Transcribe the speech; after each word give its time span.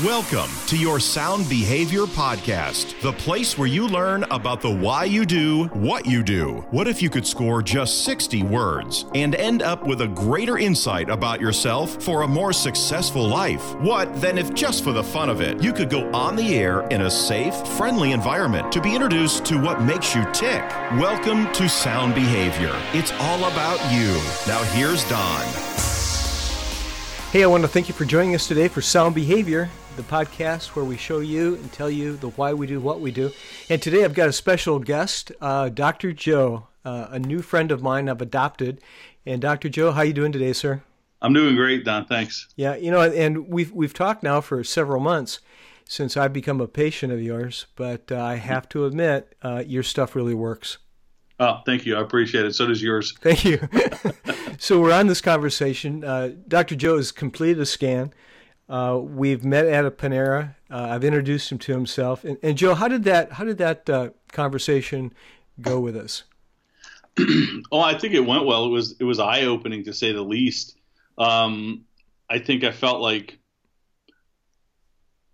Welcome 0.00 0.48
to 0.68 0.76
your 0.78 0.98
Sound 0.98 1.50
Behavior 1.50 2.04
Podcast, 2.04 2.98
the 3.02 3.12
place 3.12 3.58
where 3.58 3.68
you 3.68 3.86
learn 3.86 4.24
about 4.30 4.62
the 4.62 4.70
why 4.70 5.04
you 5.04 5.26
do 5.26 5.64
what 5.66 6.06
you 6.06 6.22
do. 6.22 6.64
What 6.70 6.88
if 6.88 7.02
you 7.02 7.10
could 7.10 7.26
score 7.26 7.60
just 7.60 8.02
60 8.06 8.42
words 8.44 9.04
and 9.14 9.34
end 9.34 9.60
up 9.60 9.86
with 9.86 10.00
a 10.00 10.08
greater 10.08 10.56
insight 10.56 11.10
about 11.10 11.42
yourself 11.42 12.02
for 12.02 12.22
a 12.22 12.26
more 12.26 12.54
successful 12.54 13.28
life? 13.28 13.74
What 13.80 14.18
then 14.18 14.38
if 14.38 14.54
just 14.54 14.82
for 14.82 14.92
the 14.92 15.04
fun 15.04 15.28
of 15.28 15.42
it, 15.42 15.62
you 15.62 15.74
could 15.74 15.90
go 15.90 16.10
on 16.14 16.36
the 16.36 16.54
air 16.54 16.88
in 16.88 17.02
a 17.02 17.10
safe, 17.10 17.54
friendly 17.76 18.12
environment 18.12 18.72
to 18.72 18.80
be 18.80 18.94
introduced 18.94 19.44
to 19.44 19.60
what 19.60 19.82
makes 19.82 20.14
you 20.14 20.24
tick? 20.32 20.62
Welcome 20.92 21.52
to 21.52 21.68
Sound 21.68 22.14
Behavior. 22.14 22.74
It's 22.94 23.12
all 23.20 23.44
about 23.44 23.78
you. 23.92 24.14
Now 24.50 24.62
here's 24.72 25.06
Don. 25.10 25.44
Hey, 27.30 27.44
I 27.44 27.46
want 27.46 27.62
to 27.62 27.68
thank 27.68 27.88
you 27.88 27.94
for 27.94 28.04
joining 28.04 28.34
us 28.34 28.46
today 28.46 28.68
for 28.68 28.82
Sound 28.82 29.14
Behavior, 29.14 29.70
the 29.96 30.02
podcast 30.02 30.68
where 30.68 30.84
we 30.84 30.96
show 30.96 31.20
you 31.20 31.56
and 31.56 31.72
tell 31.72 31.90
you 31.90 32.16
the 32.16 32.30
why 32.30 32.54
we 32.54 32.66
do 32.66 32.80
what 32.80 33.00
we 33.00 33.10
do. 33.10 33.30
And 33.68 33.80
today 33.82 34.04
I've 34.04 34.14
got 34.14 34.28
a 34.28 34.32
special 34.32 34.78
guest, 34.78 35.32
uh, 35.40 35.68
Dr. 35.68 36.12
Joe, 36.12 36.68
uh, 36.84 37.08
a 37.10 37.18
new 37.18 37.42
friend 37.42 37.70
of 37.70 37.82
mine 37.82 38.08
I've 38.08 38.22
adopted. 38.22 38.80
And 39.26 39.42
Dr. 39.42 39.68
Joe, 39.68 39.92
how 39.92 40.00
are 40.00 40.04
you 40.04 40.12
doing 40.12 40.32
today, 40.32 40.52
sir? 40.52 40.82
I'm 41.20 41.32
doing 41.32 41.54
great, 41.54 41.84
Don. 41.84 42.06
Thanks. 42.06 42.48
Yeah, 42.56 42.74
you 42.74 42.90
know, 42.90 43.02
and 43.02 43.48
we've 43.48 43.70
we've 43.72 43.94
talked 43.94 44.22
now 44.22 44.40
for 44.40 44.64
several 44.64 45.00
months 45.00 45.40
since 45.88 46.16
I've 46.16 46.32
become 46.32 46.60
a 46.60 46.66
patient 46.66 47.12
of 47.12 47.20
yours, 47.22 47.66
but 47.76 48.10
uh, 48.10 48.20
I 48.20 48.36
have 48.36 48.68
to 48.70 48.86
admit, 48.86 49.36
uh, 49.42 49.62
your 49.66 49.82
stuff 49.82 50.16
really 50.16 50.34
works. 50.34 50.78
Oh, 51.38 51.60
thank 51.66 51.84
you. 51.86 51.96
I 51.96 52.00
appreciate 52.00 52.44
it. 52.44 52.54
So 52.54 52.66
does 52.66 52.82
yours. 52.82 53.14
Thank 53.20 53.44
you. 53.44 53.58
so 54.58 54.80
we're 54.80 54.92
on 54.92 55.08
this 55.08 55.20
conversation. 55.20 56.04
Uh, 56.04 56.30
Dr. 56.46 56.76
Joe 56.76 56.98
has 56.98 57.10
completed 57.10 57.60
a 57.60 57.66
scan. 57.66 58.12
Uh, 58.72 58.96
we've 58.96 59.44
met 59.44 59.66
at 59.66 59.84
a 59.84 59.90
Panera. 59.90 60.54
Uh, 60.70 60.88
I've 60.92 61.04
introduced 61.04 61.52
him 61.52 61.58
to 61.58 61.72
himself. 61.72 62.24
And, 62.24 62.38
and, 62.42 62.56
Joe, 62.56 62.74
how 62.74 62.88
did 62.88 63.04
that 63.04 63.32
how 63.32 63.44
did 63.44 63.58
that 63.58 63.90
uh, 63.90 64.10
conversation 64.32 65.12
go 65.60 65.78
with 65.78 65.94
us? 65.94 66.22
oh, 67.70 67.80
I 67.80 67.98
think 67.98 68.14
it 68.14 68.20
went 68.20 68.46
well. 68.46 68.64
It 68.64 68.70
was 68.70 68.96
it 68.98 69.04
was 69.04 69.18
eye 69.18 69.42
opening 69.42 69.84
to 69.84 69.92
say 69.92 70.12
the 70.12 70.22
least. 70.22 70.78
Um, 71.18 71.82
I 72.30 72.38
think 72.38 72.64
I 72.64 72.72
felt 72.72 73.02
like 73.02 73.38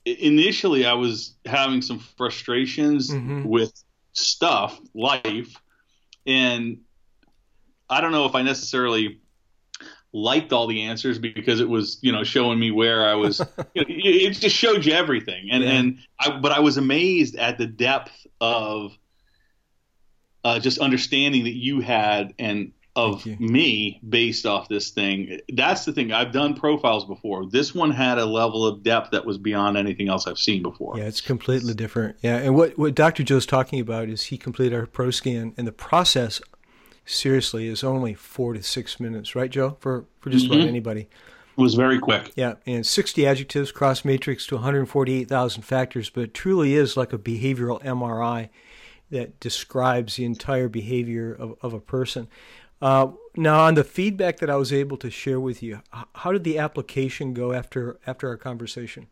initially 0.04 0.84
I 0.84 0.94
was 0.94 1.36
having 1.46 1.80
some 1.80 2.00
frustrations 2.00 3.08
mm-hmm. 3.08 3.44
with 3.44 3.72
stuff, 4.14 4.80
life, 4.94 5.54
and 6.26 6.78
I 7.88 8.00
don't 8.00 8.10
know 8.10 8.26
if 8.26 8.34
I 8.34 8.42
necessarily 8.42 9.20
liked 10.12 10.52
all 10.52 10.66
the 10.66 10.82
answers 10.82 11.18
because 11.18 11.60
it 11.60 11.68
was 11.68 11.98
you 12.02 12.12
know 12.12 12.24
showing 12.24 12.58
me 12.58 12.70
where 12.70 13.06
I 13.06 13.14
was. 13.14 13.38
you 13.74 13.82
know, 13.82 13.86
it 13.88 14.30
just 14.32 14.56
showed 14.56 14.84
you 14.84 14.92
everything, 14.92 15.48
and 15.50 15.62
yeah. 15.62 15.70
and 15.70 15.98
I, 16.18 16.38
but 16.38 16.52
I 16.52 16.60
was 16.60 16.76
amazed 16.76 17.36
at 17.36 17.58
the 17.58 17.66
depth 17.66 18.26
of 18.40 18.96
uh, 20.44 20.58
just 20.58 20.78
understanding 20.78 21.44
that 21.44 21.54
you 21.54 21.80
had 21.80 22.34
and 22.38 22.72
of 22.96 23.24
me 23.38 24.00
based 24.08 24.44
off 24.44 24.68
this 24.68 24.90
thing. 24.90 25.38
That's 25.52 25.84
the 25.84 25.92
thing. 25.92 26.12
I've 26.12 26.32
done 26.32 26.54
profiles 26.54 27.04
before. 27.04 27.46
This 27.48 27.72
one 27.72 27.92
had 27.92 28.18
a 28.18 28.26
level 28.26 28.66
of 28.66 28.82
depth 28.82 29.12
that 29.12 29.24
was 29.24 29.38
beyond 29.38 29.76
anything 29.76 30.08
else 30.08 30.26
I've 30.26 30.38
seen 30.38 30.64
before. 30.64 30.98
Yeah, 30.98 31.04
it's 31.04 31.20
completely 31.20 31.74
different. 31.74 32.16
Yeah, 32.22 32.38
and 32.38 32.56
what 32.56 32.76
what 32.76 32.96
Dr. 32.96 33.22
Joe's 33.22 33.46
talking 33.46 33.78
about 33.78 34.08
is 34.08 34.24
he 34.24 34.36
completed 34.36 34.76
our 34.76 34.86
pro 34.86 35.12
scan, 35.12 35.54
and 35.56 35.66
the 35.66 35.72
process 35.72 36.40
seriously 37.08 37.68
is 37.68 37.82
only 37.82 38.14
four 38.14 38.52
to 38.54 38.62
six 38.62 39.00
minutes, 39.00 39.34
right, 39.34 39.50
Joe? 39.50 39.76
For 39.80 40.04
for 40.20 40.30
just 40.30 40.44
mm-hmm. 40.44 40.54
about 40.54 40.68
anybody. 40.68 41.08
It 41.58 41.60
was 41.60 41.74
very 41.74 41.98
quick. 41.98 42.32
Yeah, 42.36 42.54
and 42.66 42.86
60 42.86 43.26
adjectives, 43.26 43.72
cross 43.72 44.04
matrix 44.04 44.46
to 44.46 44.54
148,000 44.54 45.62
factors, 45.62 46.08
but 46.08 46.22
it 46.22 46.34
truly 46.34 46.74
is 46.74 46.96
like 46.96 47.12
a 47.12 47.18
behavioral 47.18 47.82
MRI 47.82 48.48
that 49.10 49.40
describes 49.40 50.14
the 50.14 50.24
entire 50.24 50.68
behavior 50.68 51.32
of, 51.32 51.56
of 51.60 51.74
a 51.74 51.80
person. 51.80 52.28
Uh, 52.80 53.08
now, 53.34 53.60
on 53.64 53.74
the 53.74 53.82
feedback 53.82 54.38
that 54.38 54.48
I 54.48 54.54
was 54.54 54.72
able 54.72 54.96
to 54.98 55.10
share 55.10 55.40
with 55.40 55.60
you, 55.60 55.82
how 56.14 56.30
did 56.30 56.44
the 56.44 56.58
application 56.58 57.34
go 57.34 57.52
after 57.52 57.98
after 58.06 58.28
our 58.28 58.36
conversation? 58.36 59.08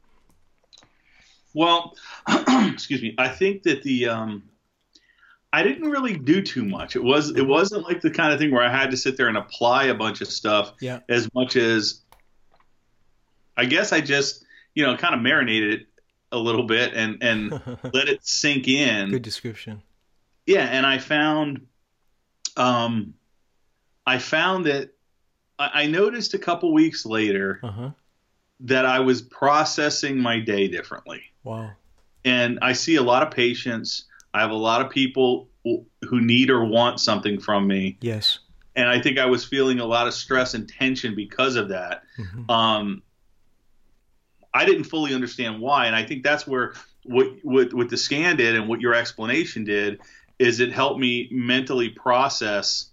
Well, 1.52 1.96
excuse 2.28 3.02
me. 3.02 3.14
I 3.18 3.28
think 3.28 3.64
that 3.64 3.82
the 3.82 4.08
um, 4.08 4.44
I 5.52 5.62
didn't 5.62 5.90
really 5.90 6.16
do 6.16 6.42
too 6.42 6.64
much. 6.64 6.96
It 6.96 7.02
was 7.02 7.30
it 7.30 7.46
wasn't 7.46 7.84
like 7.84 8.00
the 8.00 8.10
kind 8.10 8.32
of 8.32 8.38
thing 8.38 8.50
where 8.50 8.62
I 8.62 8.70
had 8.70 8.90
to 8.90 8.96
sit 8.96 9.16
there 9.16 9.28
and 9.28 9.36
apply 9.36 9.84
a 9.84 9.94
bunch 9.94 10.20
of 10.20 10.28
stuff. 10.28 10.74
Yeah. 10.80 11.00
As 11.08 11.32
much 11.34 11.56
as 11.56 12.02
I 13.56 13.64
guess 13.64 13.92
I 13.92 14.00
just 14.00 14.44
you 14.74 14.84
know 14.84 14.96
kind 14.96 15.14
of 15.14 15.20
marinated 15.20 15.80
it 15.80 15.86
a 16.32 16.38
little 16.38 16.64
bit 16.64 16.94
and 16.94 17.22
and 17.22 17.50
let 17.92 18.08
it 18.08 18.26
sink 18.26 18.68
in. 18.68 19.10
Good 19.10 19.22
description. 19.22 19.82
Yeah, 20.46 20.64
and 20.64 20.84
I 20.84 20.98
found 20.98 21.66
um 22.56 23.14
I 24.06 24.18
found 24.18 24.66
that 24.66 24.90
I 25.58 25.86
noticed 25.86 26.34
a 26.34 26.38
couple 26.38 26.72
weeks 26.72 27.06
later 27.06 27.60
uh-huh. 27.62 27.90
that 28.60 28.84
I 28.84 29.00
was 29.00 29.22
processing 29.22 30.18
my 30.18 30.38
day 30.38 30.68
differently. 30.68 31.22
Wow. 31.44 31.72
And 32.24 32.58
I 32.60 32.74
see 32.74 32.96
a 32.96 33.02
lot 33.02 33.22
of 33.22 33.30
patients. 33.30 34.04
I 34.36 34.40
have 34.40 34.50
a 34.50 34.54
lot 34.54 34.80
of 34.82 34.90
people 34.90 35.48
who 35.64 36.20
need 36.20 36.50
or 36.50 36.64
want 36.64 37.00
something 37.00 37.40
from 37.40 37.66
me. 37.66 37.96
Yes. 38.00 38.38
And 38.76 38.88
I 38.88 39.00
think 39.00 39.18
I 39.18 39.26
was 39.26 39.44
feeling 39.44 39.80
a 39.80 39.86
lot 39.86 40.06
of 40.06 40.14
stress 40.14 40.54
and 40.54 40.68
tension 40.68 41.14
because 41.14 41.56
of 41.56 41.70
that. 41.70 42.02
Mm-hmm. 42.18 42.50
Um, 42.50 43.02
I 44.52 44.64
didn't 44.66 44.84
fully 44.84 45.14
understand 45.14 45.60
why, 45.60 45.86
and 45.86 45.96
I 45.96 46.04
think 46.04 46.22
that's 46.22 46.46
where 46.46 46.74
what, 47.04 47.28
what 47.42 47.72
what 47.72 47.88
the 47.88 47.96
scan 47.96 48.36
did 48.36 48.54
and 48.54 48.68
what 48.68 48.80
your 48.80 48.94
explanation 48.94 49.64
did 49.64 50.00
is 50.38 50.60
it 50.60 50.72
helped 50.72 51.00
me 51.00 51.28
mentally 51.30 51.88
process 51.88 52.90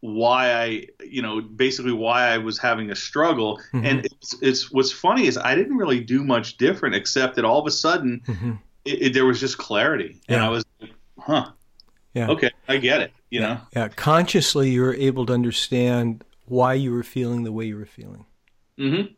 why 0.00 0.52
I, 0.52 0.86
you 1.02 1.22
know, 1.22 1.40
basically 1.40 1.92
why 1.92 2.28
I 2.28 2.38
was 2.38 2.58
having 2.58 2.90
a 2.90 2.94
struggle. 2.94 3.58
Mm-hmm. 3.72 3.86
And 3.86 4.04
it's, 4.04 4.34
it's, 4.42 4.70
what's 4.70 4.92
funny 4.92 5.26
is 5.26 5.38
I 5.38 5.54
didn't 5.54 5.78
really 5.78 6.00
do 6.00 6.22
much 6.22 6.58
different 6.58 6.94
except 6.94 7.36
that 7.36 7.44
all 7.46 7.58
of 7.58 7.66
a 7.66 7.70
sudden 7.70 8.20
mm-hmm. 8.26 8.52
it, 8.84 9.02
it, 9.02 9.12
there 9.14 9.24
was 9.24 9.40
just 9.40 9.56
clarity, 9.56 10.20
yeah. 10.28 10.36
and 10.36 10.44
I 10.44 10.50
was, 10.50 10.64
huh, 11.26 11.50
yeah, 12.14 12.28
okay, 12.28 12.50
I 12.68 12.78
get 12.78 13.00
it, 13.00 13.12
you 13.30 13.40
yeah. 13.40 13.46
know. 13.46 13.60
Yeah, 13.74 13.88
consciously 13.88 14.70
you 14.70 14.82
were 14.82 14.94
able 14.94 15.26
to 15.26 15.32
understand 15.32 16.24
why 16.46 16.74
you 16.74 16.92
were 16.92 17.02
feeling 17.02 17.42
the 17.42 17.52
way 17.52 17.66
you 17.66 17.76
were 17.76 17.86
feeling. 17.86 18.24
Mm-hmm. 18.78 19.12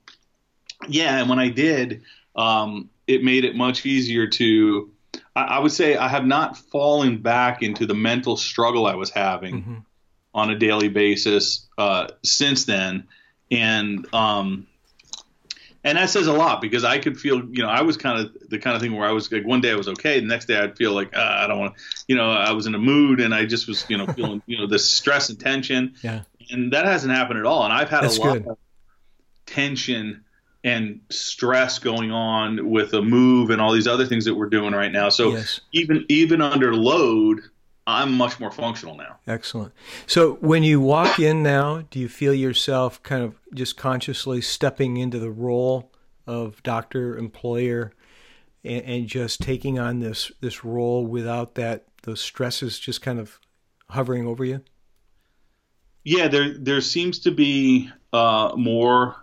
Yeah, 0.89 1.21
and 1.21 1.29
when 1.29 1.39
I 1.39 1.49
did, 1.49 2.03
um, 2.37 2.91
it 3.07 3.23
made 3.23 3.45
it 3.45 3.57
much 3.57 3.85
easier 3.85 4.27
to. 4.27 4.91
I, 5.35 5.43
I, 5.43 5.59
would 5.59 5.73
say 5.73 5.97
I 5.97 6.09
have 6.09 6.25
not 6.25 6.57
fallen 6.57 7.21
back 7.21 7.63
into 7.63 7.87
the 7.87 7.95
mental 7.95 8.37
struggle 8.37 8.87
I 8.87 8.95
was 8.95 9.11
having. 9.11 9.55
Mm-hmm 9.55 9.79
on 10.35 10.51
a 10.51 10.59
daily 10.59 10.89
basis 10.89 11.67
uh, 11.79 12.09
since 12.23 12.65
then, 12.65 13.09
and 13.51 14.07
um, 14.15 14.67
and 15.85 15.97
that 15.97 16.11
says 16.11 16.27
a 16.27 16.33
lot 16.33 16.61
because 16.61 16.85
I 16.85 16.99
could 16.99 17.19
feel, 17.19 17.45
you 17.51 17.63
know, 17.63 17.69
I 17.69 17.83
was 17.83 17.97
kind 17.97 18.21
of 18.21 18.51
the 18.51 18.59
kind 18.59 18.75
of 18.75 18.83
thing 18.83 18.97
where 18.97 19.09
I 19.09 19.13
was 19.13 19.31
like, 19.31 19.47
one 19.47 19.61
day 19.61 19.71
I 19.71 19.77
was 19.77 19.89
okay, 19.89 20.19
the 20.21 20.27
next 20.27 20.47
day 20.47 20.59
I'd 20.59 20.77
feel 20.77 20.93
like 20.93 21.17
uh, 21.17 21.21
I 21.21 21.47
don't 21.47 21.59
want 21.59 21.77
to, 21.77 21.83
you 22.09 22.17
know, 22.17 22.31
I 22.31 22.53
was 22.53 22.67
in 22.67 22.75
a 22.75 22.79
mood 22.79 23.21
and 23.21 23.35
I 23.35 23.47
just 23.47 23.69
was, 23.69 23.85
you 23.89 23.97
know, 23.97 24.07
feeling, 24.15 24.43
you 24.47 24.59
know, 24.59 24.67
this 24.67 24.89
stress 24.89 25.29
and 25.29 25.39
tension. 25.39 25.95
Yeah. 26.03 26.23
And 26.51 26.73
that 26.73 26.85
hasn't 26.85 27.13
happened 27.13 27.39
at 27.39 27.47
all. 27.47 27.65
And 27.65 27.73
I've 27.73 27.89
had 27.89 28.03
That's 28.03 28.17
a 28.17 28.21
lot 28.21 28.33
good. 28.35 28.47
of 28.49 28.59
tension 29.47 30.25
and 30.65 31.01
stress 31.11 31.79
going 31.79 32.11
on 32.11 32.69
with 32.69 32.93
a 32.95 33.03
move 33.03 33.51
and 33.51 33.61
all 33.61 33.73
these 33.73 33.87
other 33.87 34.07
things 34.07 34.25
that 34.25 34.35
we're 34.35 34.49
doing 34.49 34.75
right 34.75 34.91
now. 34.91 35.09
So 35.09 35.31
yes. 35.31 35.61
even 35.73 36.05
even 36.09 36.43
under 36.43 36.75
load, 36.75 37.43
I'm 37.89 38.13
much 38.13 38.39
more 38.39 38.51
functional 38.51 38.95
now. 38.95 39.17
Excellent. 39.27 39.73
So 40.07 40.35
when 40.35 40.63
you 40.63 40.79
walk 40.79 41.19
in 41.19 41.43
now, 41.43 41.85
do 41.91 41.99
you 41.99 42.07
feel 42.07 42.35
yourself 42.35 43.03
kind 43.03 43.23
of 43.23 43.41
just 43.55 43.79
consciously 43.79 44.43
stepping 44.43 44.99
into 44.99 45.19
the 45.19 45.31
role 45.31 45.91
of 46.27 46.63
doctor, 46.63 47.17
employer, 47.17 47.95
and, 48.63 48.85
and 48.85 49.07
just 49.07 49.41
taking 49.41 49.79
on 49.79 50.01
this 50.01 50.31
this 50.43 50.67
role 50.67 51.07
without 51.07 51.55
that 51.55 51.87
those 52.03 52.21
stresses 52.21 52.79
just 52.79 53.01
kind 53.01 53.19
of 53.19 53.41
hovering 53.89 54.27
over 54.27 54.45
you? 54.45 54.63
Yeah, 56.05 56.29
there 56.29 56.59
there 56.59 56.83
seems 56.83 57.19
to 57.21 57.31
be 57.31 57.91
uh, 58.13 58.53
more 58.55 59.17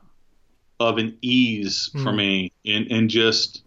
of 0.80 0.98
an 0.98 1.20
ease 1.22 1.92
mm-hmm. 1.94 2.04
for 2.04 2.12
me 2.12 2.52
in 2.64 2.86
in 2.88 3.10
just 3.10 3.62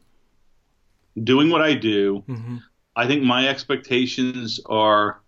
doing 1.23 1.50
what 1.50 1.62
I 1.62 1.75
do. 1.75 2.25
Mm-hmm 2.29 2.56
I 2.99 3.06
think 3.06 3.23
my 3.23 3.49
expectations 3.49 4.61
are. 4.67 5.21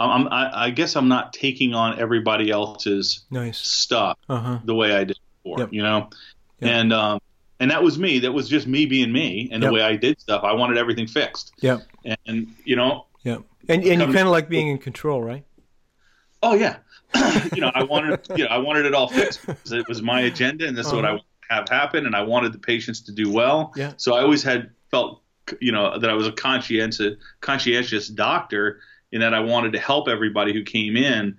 I'm, 0.00 0.28
I, 0.28 0.66
I 0.66 0.70
guess 0.70 0.94
I'm 0.94 1.08
not 1.08 1.32
taking 1.32 1.74
on 1.74 1.98
everybody 1.98 2.50
else's 2.52 3.26
nice. 3.32 3.58
stuff 3.58 4.16
uh-huh. 4.28 4.60
the 4.64 4.72
way 4.72 4.94
I 4.94 5.02
did 5.02 5.18
before, 5.42 5.58
yep. 5.58 5.72
you 5.72 5.82
know, 5.82 6.08
yep. 6.60 6.70
and 6.72 6.92
um, 6.92 7.20
and 7.58 7.72
that 7.72 7.82
was 7.82 7.98
me. 7.98 8.20
That 8.20 8.30
was 8.30 8.48
just 8.48 8.68
me 8.68 8.86
being 8.86 9.12
me, 9.12 9.48
and 9.50 9.60
yep. 9.60 9.70
the 9.70 9.74
way 9.74 9.82
I 9.82 9.96
did 9.96 10.20
stuff. 10.20 10.44
I 10.44 10.52
wanted 10.52 10.78
everything 10.78 11.08
fixed. 11.08 11.52
Yeah, 11.60 11.78
and 12.26 12.54
you 12.64 12.76
know, 12.76 13.06
yeah, 13.24 13.38
and 13.68 13.82
and 13.82 14.00
you 14.00 14.06
kind 14.06 14.18
of 14.18 14.28
like 14.28 14.48
being 14.48 14.68
in 14.68 14.78
control, 14.78 15.20
right? 15.20 15.44
Oh 16.44 16.54
yeah, 16.54 16.76
you 17.52 17.60
know, 17.60 17.72
I 17.74 17.82
wanted 17.82 18.20
you 18.36 18.44
know 18.44 18.50
I 18.50 18.58
wanted 18.58 18.86
it 18.86 18.94
all 18.94 19.08
fixed 19.08 19.44
because 19.44 19.72
it 19.72 19.88
was 19.88 20.00
my 20.00 20.20
agenda, 20.20 20.68
and 20.68 20.76
this 20.76 20.86
uh-huh. 20.86 20.96
is 20.96 21.02
what 21.02 21.10
I 21.10 21.14
uh-huh. 21.14 21.56
have 21.56 21.68
happen, 21.68 22.06
and 22.06 22.14
I 22.14 22.22
wanted 22.22 22.52
the 22.52 22.60
patients 22.60 23.00
to 23.02 23.12
do 23.12 23.32
well. 23.32 23.72
Yeah. 23.74 23.94
So 23.96 24.14
I 24.14 24.22
always 24.22 24.44
had 24.44 24.70
felt, 24.92 25.22
you 25.60 25.72
know, 25.72 25.98
that 25.98 26.08
I 26.08 26.14
was 26.14 26.26
a 26.26 26.32
conscientious 26.32 27.16
conscientious 27.40 28.08
doctor, 28.08 28.80
in 29.12 29.20
that 29.20 29.34
I 29.34 29.40
wanted 29.40 29.72
to 29.72 29.78
help 29.78 30.08
everybody 30.08 30.52
who 30.52 30.62
came 30.62 30.96
in, 30.96 31.36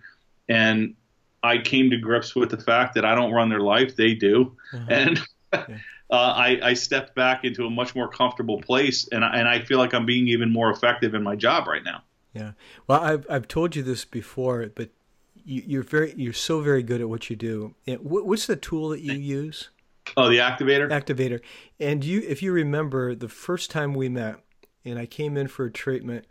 and 0.47 0.95
I 1.43 1.59
came 1.59 1.89
to 1.91 1.97
grips 1.97 2.35
with 2.35 2.49
the 2.49 2.57
fact 2.57 2.95
that 2.95 3.05
I 3.05 3.15
don't 3.15 3.31
run 3.31 3.49
their 3.49 3.61
life; 3.61 3.95
they 3.95 4.13
do, 4.13 4.55
uh-huh. 4.73 4.85
and. 4.89 5.19
Yeah. 5.53 5.65
Uh, 6.11 6.33
I, 6.35 6.59
I, 6.63 6.73
stepped 6.73 7.13
back 7.13 7.45
into 7.45 7.67
a 7.67 7.69
much 7.69 7.93
more 7.93 8.07
comfortable 8.07 8.59
place, 8.59 9.07
and 9.11 9.23
I, 9.23 9.29
and 9.35 9.47
I 9.47 9.59
feel 9.59 9.77
like 9.77 9.93
I'm 9.93 10.07
being 10.07 10.27
even 10.27 10.51
more 10.51 10.71
effective 10.71 11.13
in 11.13 11.21
my 11.21 11.35
job 11.35 11.67
right 11.67 11.83
now. 11.83 12.01
Yeah. 12.33 12.53
Well, 12.87 12.99
I've 12.99 13.27
I've 13.29 13.47
told 13.47 13.75
you 13.75 13.83
this 13.83 14.05
before, 14.05 14.65
but 14.73 14.89
you, 15.45 15.79
are 15.79 15.83
very 15.83 16.13
you're 16.17 16.33
so 16.33 16.61
very 16.61 16.83
good 16.83 17.01
at 17.01 17.09
what 17.09 17.29
you 17.29 17.35
do. 17.35 17.75
what's 18.01 18.47
the 18.47 18.55
tool 18.55 18.89
that 18.89 19.01
you 19.01 19.13
use? 19.13 19.69
Oh, 20.17 20.29
the 20.29 20.37
activator. 20.37 20.89
Activator. 20.89 21.41
And 21.79 22.03
you, 22.03 22.21
if 22.27 22.41
you 22.41 22.51
remember, 22.51 23.15
the 23.15 23.29
first 23.29 23.71
time 23.71 23.93
we 23.93 24.09
met, 24.09 24.37
and 24.85 24.97
I 24.97 25.05
came 25.05 25.37
in 25.37 25.47
for 25.47 25.65
a 25.65 25.71
treatment, 25.71 26.25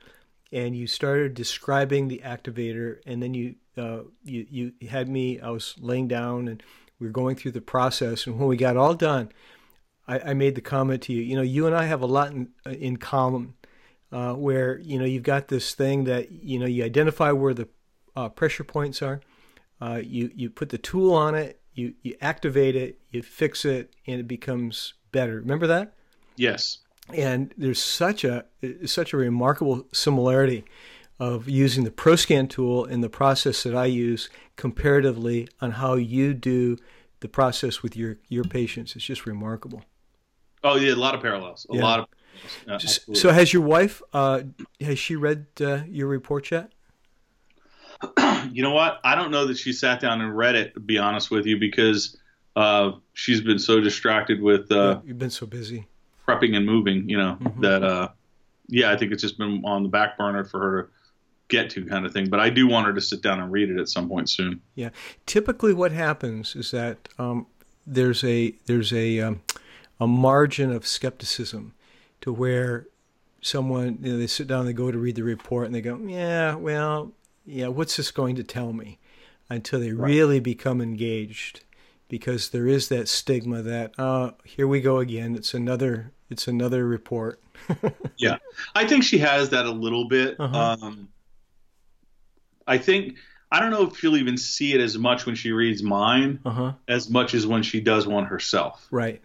and 0.52 0.74
you 0.76 0.86
started 0.86 1.34
describing 1.34 2.08
the 2.08 2.22
activator, 2.24 2.98
and 3.06 3.22
then 3.22 3.34
you 3.34 3.56
uh, 3.76 4.00
you 4.24 4.46
you 4.50 4.88
had 4.88 5.08
me. 5.08 5.40
I 5.40 5.50
was 5.50 5.74
laying 5.78 6.08
down, 6.08 6.48
and 6.48 6.62
we 6.98 7.06
were 7.06 7.12
going 7.12 7.36
through 7.36 7.52
the 7.52 7.60
process. 7.60 8.26
And 8.26 8.38
when 8.38 8.48
we 8.48 8.56
got 8.56 8.76
all 8.76 8.94
done, 8.94 9.30
I, 10.06 10.30
I 10.30 10.34
made 10.34 10.54
the 10.54 10.60
comment 10.60 11.02
to 11.02 11.12
you. 11.12 11.22
You 11.22 11.36
know, 11.36 11.42
you 11.42 11.66
and 11.66 11.76
I 11.76 11.84
have 11.84 12.02
a 12.02 12.06
lot 12.06 12.32
in, 12.32 12.48
in 12.66 12.96
common. 12.96 13.54
Uh, 14.10 14.32
where 14.32 14.78
you 14.78 14.98
know 14.98 15.04
you've 15.04 15.22
got 15.22 15.48
this 15.48 15.74
thing 15.74 16.04
that 16.04 16.32
you 16.32 16.58
know 16.58 16.64
you 16.64 16.82
identify 16.82 17.30
where 17.30 17.52
the 17.52 17.68
uh, 18.16 18.30
pressure 18.30 18.64
points 18.64 19.02
are. 19.02 19.20
Uh, 19.82 20.00
you 20.02 20.30
you 20.34 20.48
put 20.48 20.70
the 20.70 20.78
tool 20.78 21.12
on 21.12 21.34
it, 21.34 21.57
you 21.78 21.94
you 22.02 22.16
activate 22.20 22.76
it, 22.76 22.98
you 23.10 23.22
fix 23.22 23.64
it, 23.64 23.94
and 24.06 24.20
it 24.20 24.28
becomes 24.28 24.94
better. 25.12 25.36
Remember 25.36 25.66
that? 25.68 25.94
Yes. 26.36 26.78
And 27.14 27.54
there's 27.56 27.82
such 27.82 28.24
a 28.24 28.44
such 28.84 29.12
a 29.12 29.16
remarkable 29.16 29.86
similarity 29.92 30.64
of 31.20 31.48
using 31.48 31.84
the 31.84 31.90
ProScan 31.90 32.48
tool 32.48 32.84
in 32.84 33.00
the 33.00 33.08
process 33.08 33.62
that 33.62 33.74
I 33.74 33.86
use 33.86 34.28
comparatively 34.56 35.48
on 35.60 35.72
how 35.72 35.94
you 35.94 36.34
do 36.34 36.76
the 37.20 37.28
process 37.28 37.82
with 37.82 37.96
your 37.96 38.18
your 38.28 38.44
patients. 38.44 38.94
It's 38.94 39.04
just 39.04 39.24
remarkable. 39.24 39.84
Oh 40.64 40.76
yeah, 40.76 40.92
a 40.92 40.96
lot 40.96 41.14
of 41.14 41.22
parallels. 41.22 41.66
A 41.70 41.76
yeah. 41.76 41.82
lot 41.82 42.00
of. 42.00 42.06
Uh, 42.68 42.78
so 42.78 43.32
has 43.32 43.52
your 43.52 43.62
wife? 43.62 44.00
Uh, 44.12 44.42
has 44.80 44.98
she 44.98 45.16
read 45.16 45.46
uh, 45.60 45.80
your 45.88 46.06
report 46.06 46.50
yet? 46.50 46.72
you 48.52 48.62
know 48.62 48.72
what? 48.72 49.00
I 49.04 49.14
don't 49.14 49.30
know 49.30 49.46
that 49.46 49.58
she 49.58 49.72
sat 49.72 50.00
down 50.00 50.20
and 50.20 50.36
read 50.36 50.54
it. 50.54 50.74
To 50.74 50.80
be 50.80 50.98
honest 50.98 51.30
with 51.30 51.46
you, 51.46 51.58
because 51.58 52.16
uh, 52.56 52.92
she's 53.12 53.40
been 53.40 53.58
so 53.58 53.80
distracted 53.80 54.40
with. 54.40 54.70
Uh, 54.70 55.00
You've 55.04 55.18
been 55.18 55.30
so 55.30 55.46
busy 55.46 55.86
prepping 56.26 56.56
and 56.56 56.66
moving. 56.66 57.08
You 57.08 57.18
know 57.18 57.38
mm-hmm. 57.40 57.60
that. 57.62 57.82
Uh, 57.82 58.08
yeah, 58.68 58.92
I 58.92 58.96
think 58.96 59.12
it's 59.12 59.22
just 59.22 59.38
been 59.38 59.62
on 59.64 59.82
the 59.82 59.88
back 59.88 60.18
burner 60.18 60.44
for 60.44 60.60
her 60.60 60.82
to 60.82 60.88
get 61.48 61.70
to, 61.70 61.86
kind 61.86 62.04
of 62.04 62.12
thing. 62.12 62.28
But 62.28 62.40
I 62.40 62.50
do 62.50 62.68
want 62.68 62.86
her 62.86 62.92
to 62.92 63.00
sit 63.00 63.22
down 63.22 63.40
and 63.40 63.50
read 63.50 63.70
it 63.70 63.78
at 63.78 63.88
some 63.88 64.08
point 64.08 64.28
soon. 64.28 64.60
Yeah, 64.74 64.90
typically 65.26 65.72
what 65.72 65.90
happens 65.92 66.54
is 66.54 66.70
that 66.72 67.08
um, 67.18 67.46
there's 67.86 68.22
a 68.22 68.54
there's 68.66 68.92
a 68.92 69.20
um, 69.20 69.40
a 69.98 70.06
margin 70.06 70.70
of 70.70 70.86
skepticism 70.86 71.74
to 72.20 72.32
where 72.32 72.86
someone 73.40 73.98
you 74.02 74.12
know, 74.12 74.18
they 74.18 74.26
sit 74.26 74.46
down 74.46 74.66
they 74.66 74.72
go 74.72 74.90
to 74.90 74.98
read 74.98 75.14
the 75.14 75.22
report 75.22 75.66
and 75.66 75.74
they 75.74 75.80
go 75.80 75.96
yeah 76.06 76.54
well 76.56 77.12
yeah, 77.48 77.68
what's 77.68 77.96
this 77.96 78.10
going 78.10 78.36
to 78.36 78.44
tell 78.44 78.72
me? 78.72 78.98
Until 79.50 79.80
they 79.80 79.92
right. 79.92 80.08
really 80.08 80.40
become 80.40 80.82
engaged, 80.82 81.64
because 82.08 82.50
there 82.50 82.66
is 82.66 82.88
that 82.88 83.08
stigma 83.08 83.62
that 83.62 83.92
oh, 83.98 84.34
here 84.44 84.68
we 84.68 84.82
go 84.82 84.98
again. 84.98 85.34
It's 85.34 85.54
another 85.54 86.12
it's 86.28 86.46
another 86.46 86.86
report. 86.86 87.40
yeah, 88.18 88.36
I 88.74 88.86
think 88.86 89.04
she 89.04 89.18
has 89.18 89.48
that 89.50 89.64
a 89.64 89.70
little 89.70 90.06
bit. 90.06 90.36
Uh-huh. 90.38 90.76
Um, 90.82 91.08
I 92.66 92.76
think 92.76 93.16
I 93.50 93.60
don't 93.60 93.70
know 93.70 93.84
if 93.84 93.98
she'll 93.98 94.16
even 94.16 94.36
see 94.36 94.74
it 94.74 94.80
as 94.80 94.98
much 94.98 95.24
when 95.24 95.34
she 95.34 95.52
reads 95.52 95.82
mine 95.82 96.40
uh-huh. 96.44 96.72
as 96.86 97.08
much 97.08 97.34
as 97.34 97.46
when 97.46 97.62
she 97.62 97.80
does 97.80 98.06
one 98.06 98.26
herself. 98.26 98.86
Right. 98.90 99.22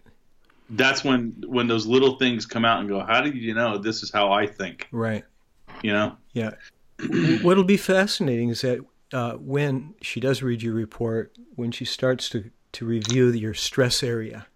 That's 0.70 1.04
when 1.04 1.44
when 1.46 1.66
those 1.66 1.86
little 1.86 2.16
things 2.16 2.46
come 2.46 2.64
out 2.64 2.80
and 2.80 2.88
go, 2.88 3.00
how 3.00 3.20
did 3.20 3.34
you 3.34 3.54
know 3.54 3.76
this 3.76 4.02
is 4.02 4.10
how 4.10 4.32
I 4.32 4.46
think? 4.46 4.88
Right. 4.90 5.24
You 5.82 5.92
know. 5.92 6.16
Yeah. 6.32 6.52
What'll 7.42 7.64
be 7.64 7.76
fascinating 7.76 8.50
is 8.50 8.60
that 8.62 8.80
uh, 9.12 9.34
when 9.34 9.94
she 10.00 10.20
does 10.20 10.42
read 10.42 10.62
your 10.62 10.74
report, 10.74 11.36
when 11.54 11.70
she 11.70 11.84
starts 11.84 12.28
to, 12.30 12.50
to 12.72 12.84
review 12.84 13.30
your 13.30 13.54
stress 13.54 14.02
area, 14.02 14.46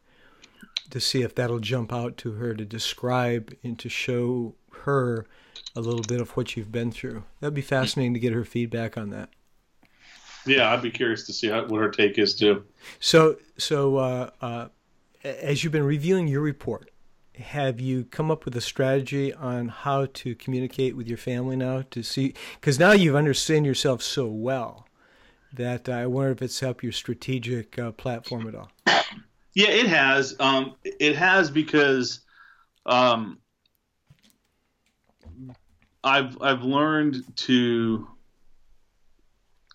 to 0.91 1.01
see 1.01 1.23
if 1.23 1.35
that'll 1.35 1.59
jump 1.59 1.93
out 1.93 2.17
to 2.19 2.33
her 2.33 2.55
to 2.55 2.65
describe 2.65 3.55
and 3.63 3.79
to 3.79 3.89
show 3.89 4.55
her 4.85 5.27
a 5.77 5.81
little 5.81 6.03
bit 6.03 6.21
of 6.21 6.31
what 6.31 6.57
you've 6.57 6.73
been 6.73 6.91
through. 6.91 7.25
That'd 7.41 7.55
be 7.55 7.61
fascinating 7.61 8.15
to 8.15 8.21
get 8.21 8.33
her 8.33 8.45
feedback 8.45 8.97
on 8.97 9.11
that. 9.11 9.29
Yeah, 10.47 10.73
I'd 10.73 10.83
be 10.83 10.91
curious 10.91 11.27
to 11.27 11.33
see 11.33 11.49
how, 11.49 11.67
what 11.67 11.81
her 11.81 11.91
take 11.91 12.19
is 12.19 12.35
too. 12.35 12.65
So, 13.01 13.37
so 13.59 13.97
uh, 13.97 14.31
uh, 14.41 14.69
as 15.23 15.63
you've 15.63 15.73
been 15.73 15.85
reviewing 15.85 16.27
your 16.27 16.41
report, 16.41 16.91
have 17.39 17.81
you 17.81 18.05
come 18.05 18.31
up 18.31 18.45
with 18.45 18.57
a 18.57 18.61
strategy 18.61 19.33
on 19.33 19.69
how 19.69 20.07
to 20.07 20.35
communicate 20.35 20.97
with 20.97 21.07
your 21.07 21.19
family 21.19 21.57
now 21.57 21.83
to 21.91 22.03
see 22.03 22.35
because 22.55 22.79
now 22.79 22.93
you've 22.93 23.15
understand 23.15 23.65
yourself 23.65 24.03
so 24.03 24.27
well 24.27 24.89
that 25.53 25.89
I 25.89 26.07
wonder 26.07 26.33
if 26.33 26.43
it's 26.43 26.61
helped 26.61 26.83
your 26.83 26.93
strategic 26.93 27.79
uh, 27.79 27.93
platform 27.93 28.49
at 28.49 28.55
all. 28.55 28.71
Yeah, 29.55 29.69
it 29.69 29.87
has. 29.87 30.37
Um, 30.39 30.75
it 30.85 31.17
has 31.17 31.51
because 31.51 32.21
um, 32.87 33.39
I've 36.05 36.41
I've 36.41 36.63
learned 36.63 37.25
to 37.37 38.07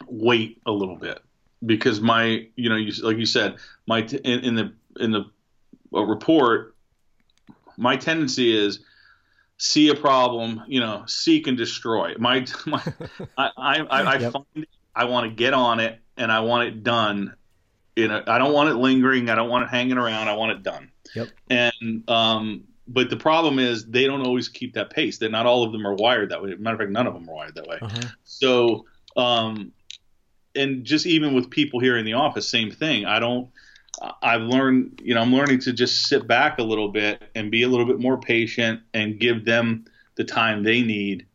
wait 0.07 0.61
a 0.65 0.71
little 0.71 0.95
bit 0.95 1.19
because 1.65 2.01
my 2.01 2.47
you 2.55 2.69
know 2.69 2.75
you, 2.75 2.91
like 3.03 3.17
you 3.17 3.25
said 3.25 3.55
my 3.87 4.01
in, 4.01 4.39
in 4.41 4.55
the 4.55 4.73
in 4.99 5.11
the 5.11 5.25
report 5.91 6.72
my 7.77 7.97
tendency 7.97 8.55
is 8.55 8.79
see 9.57 9.89
a 9.89 9.95
problem, 9.95 10.63
you 10.67 10.79
know, 10.79 11.03
seek 11.07 11.47
and 11.47 11.57
destroy. 11.57 12.13
My, 12.17 12.45
my 12.65 12.83
I, 13.37 13.49
I, 13.57 13.79
I, 13.79 14.17
yep. 14.17 14.33
find 14.33 14.67
I 14.95 15.05
want 15.05 15.29
to 15.29 15.35
get 15.35 15.53
on 15.53 15.79
it 15.79 15.99
and 16.17 16.31
I 16.31 16.41
want 16.41 16.67
it 16.67 16.83
done. 16.83 17.35
You 17.95 18.07
know, 18.07 18.23
I 18.25 18.37
don't 18.37 18.53
want 18.53 18.69
it 18.69 18.75
lingering. 18.75 19.29
I 19.29 19.35
don't 19.35 19.49
want 19.49 19.65
it 19.65 19.69
hanging 19.69 19.97
around. 19.97 20.27
I 20.27 20.33
want 20.33 20.51
it 20.51 20.63
done. 20.63 20.91
Yep. 21.15 21.29
And 21.49 22.09
um, 22.09 22.63
but 22.87 23.09
the 23.09 23.17
problem 23.17 23.59
is 23.59 23.85
they 23.85 24.05
don't 24.05 24.25
always 24.25 24.49
keep 24.49 24.73
that 24.73 24.89
pace. 24.89 25.19
That 25.19 25.31
not 25.31 25.45
all 25.45 25.63
of 25.63 25.71
them 25.71 25.85
are 25.85 25.93
wired 25.93 26.29
that 26.29 26.41
way. 26.41 26.53
Matter 26.55 26.75
of 26.75 26.79
fact, 26.79 26.91
none 26.91 27.07
of 27.07 27.13
them 27.13 27.29
are 27.29 27.33
wired 27.33 27.55
that 27.55 27.67
way. 27.67 27.77
Uh-huh. 27.81 28.01
So, 28.23 28.85
um, 29.15 29.71
and 30.55 30.83
just 30.83 31.05
even 31.05 31.33
with 31.33 31.49
people 31.49 31.79
here 31.79 31.97
in 31.97 32.05
the 32.05 32.13
office, 32.13 32.49
same 32.49 32.71
thing. 32.71 33.05
I 33.05 33.19
don't. 33.19 33.49
I've 34.21 34.41
learned, 34.41 35.01
you 35.03 35.15
know, 35.15 35.21
I'm 35.21 35.33
learning 35.33 35.59
to 35.59 35.73
just 35.73 36.07
sit 36.07 36.27
back 36.27 36.59
a 36.59 36.63
little 36.63 36.89
bit 36.89 37.23
and 37.35 37.49
be 37.49 37.63
a 37.63 37.67
little 37.67 37.85
bit 37.85 37.99
more 37.99 38.17
patient 38.17 38.81
and 38.93 39.19
give 39.19 39.45
them 39.45 39.85
the 40.15 40.23
time 40.23 40.63
they 40.63 40.81
need 40.81 41.25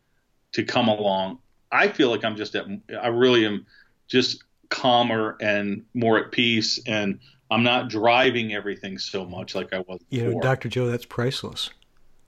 to 0.53 0.65
come 0.65 0.89
along. 0.89 1.39
I 1.73 1.89
feel 1.89 2.11
like 2.11 2.25
I'm 2.25 2.37
just 2.37 2.55
at, 2.55 2.67
I 3.01 3.09
really 3.09 3.47
am 3.47 3.67
just 4.07 4.45
calmer 4.69 5.37
and 5.41 5.85
more 5.95 6.19
at 6.19 6.31
peace 6.31 6.79
and 6.87 7.21
I'm 7.51 7.63
not 7.63 7.89
driving 7.89 8.53
everything 8.53 8.99
so 8.99 9.25
much 9.25 9.55
like 9.55 9.73
I 9.73 9.79
was 9.79 10.01
before. 10.11 10.29
You 10.29 10.35
know, 10.35 10.41
Dr. 10.41 10.69
Joe, 10.69 10.87
that's 10.87 11.07
priceless. 11.07 11.71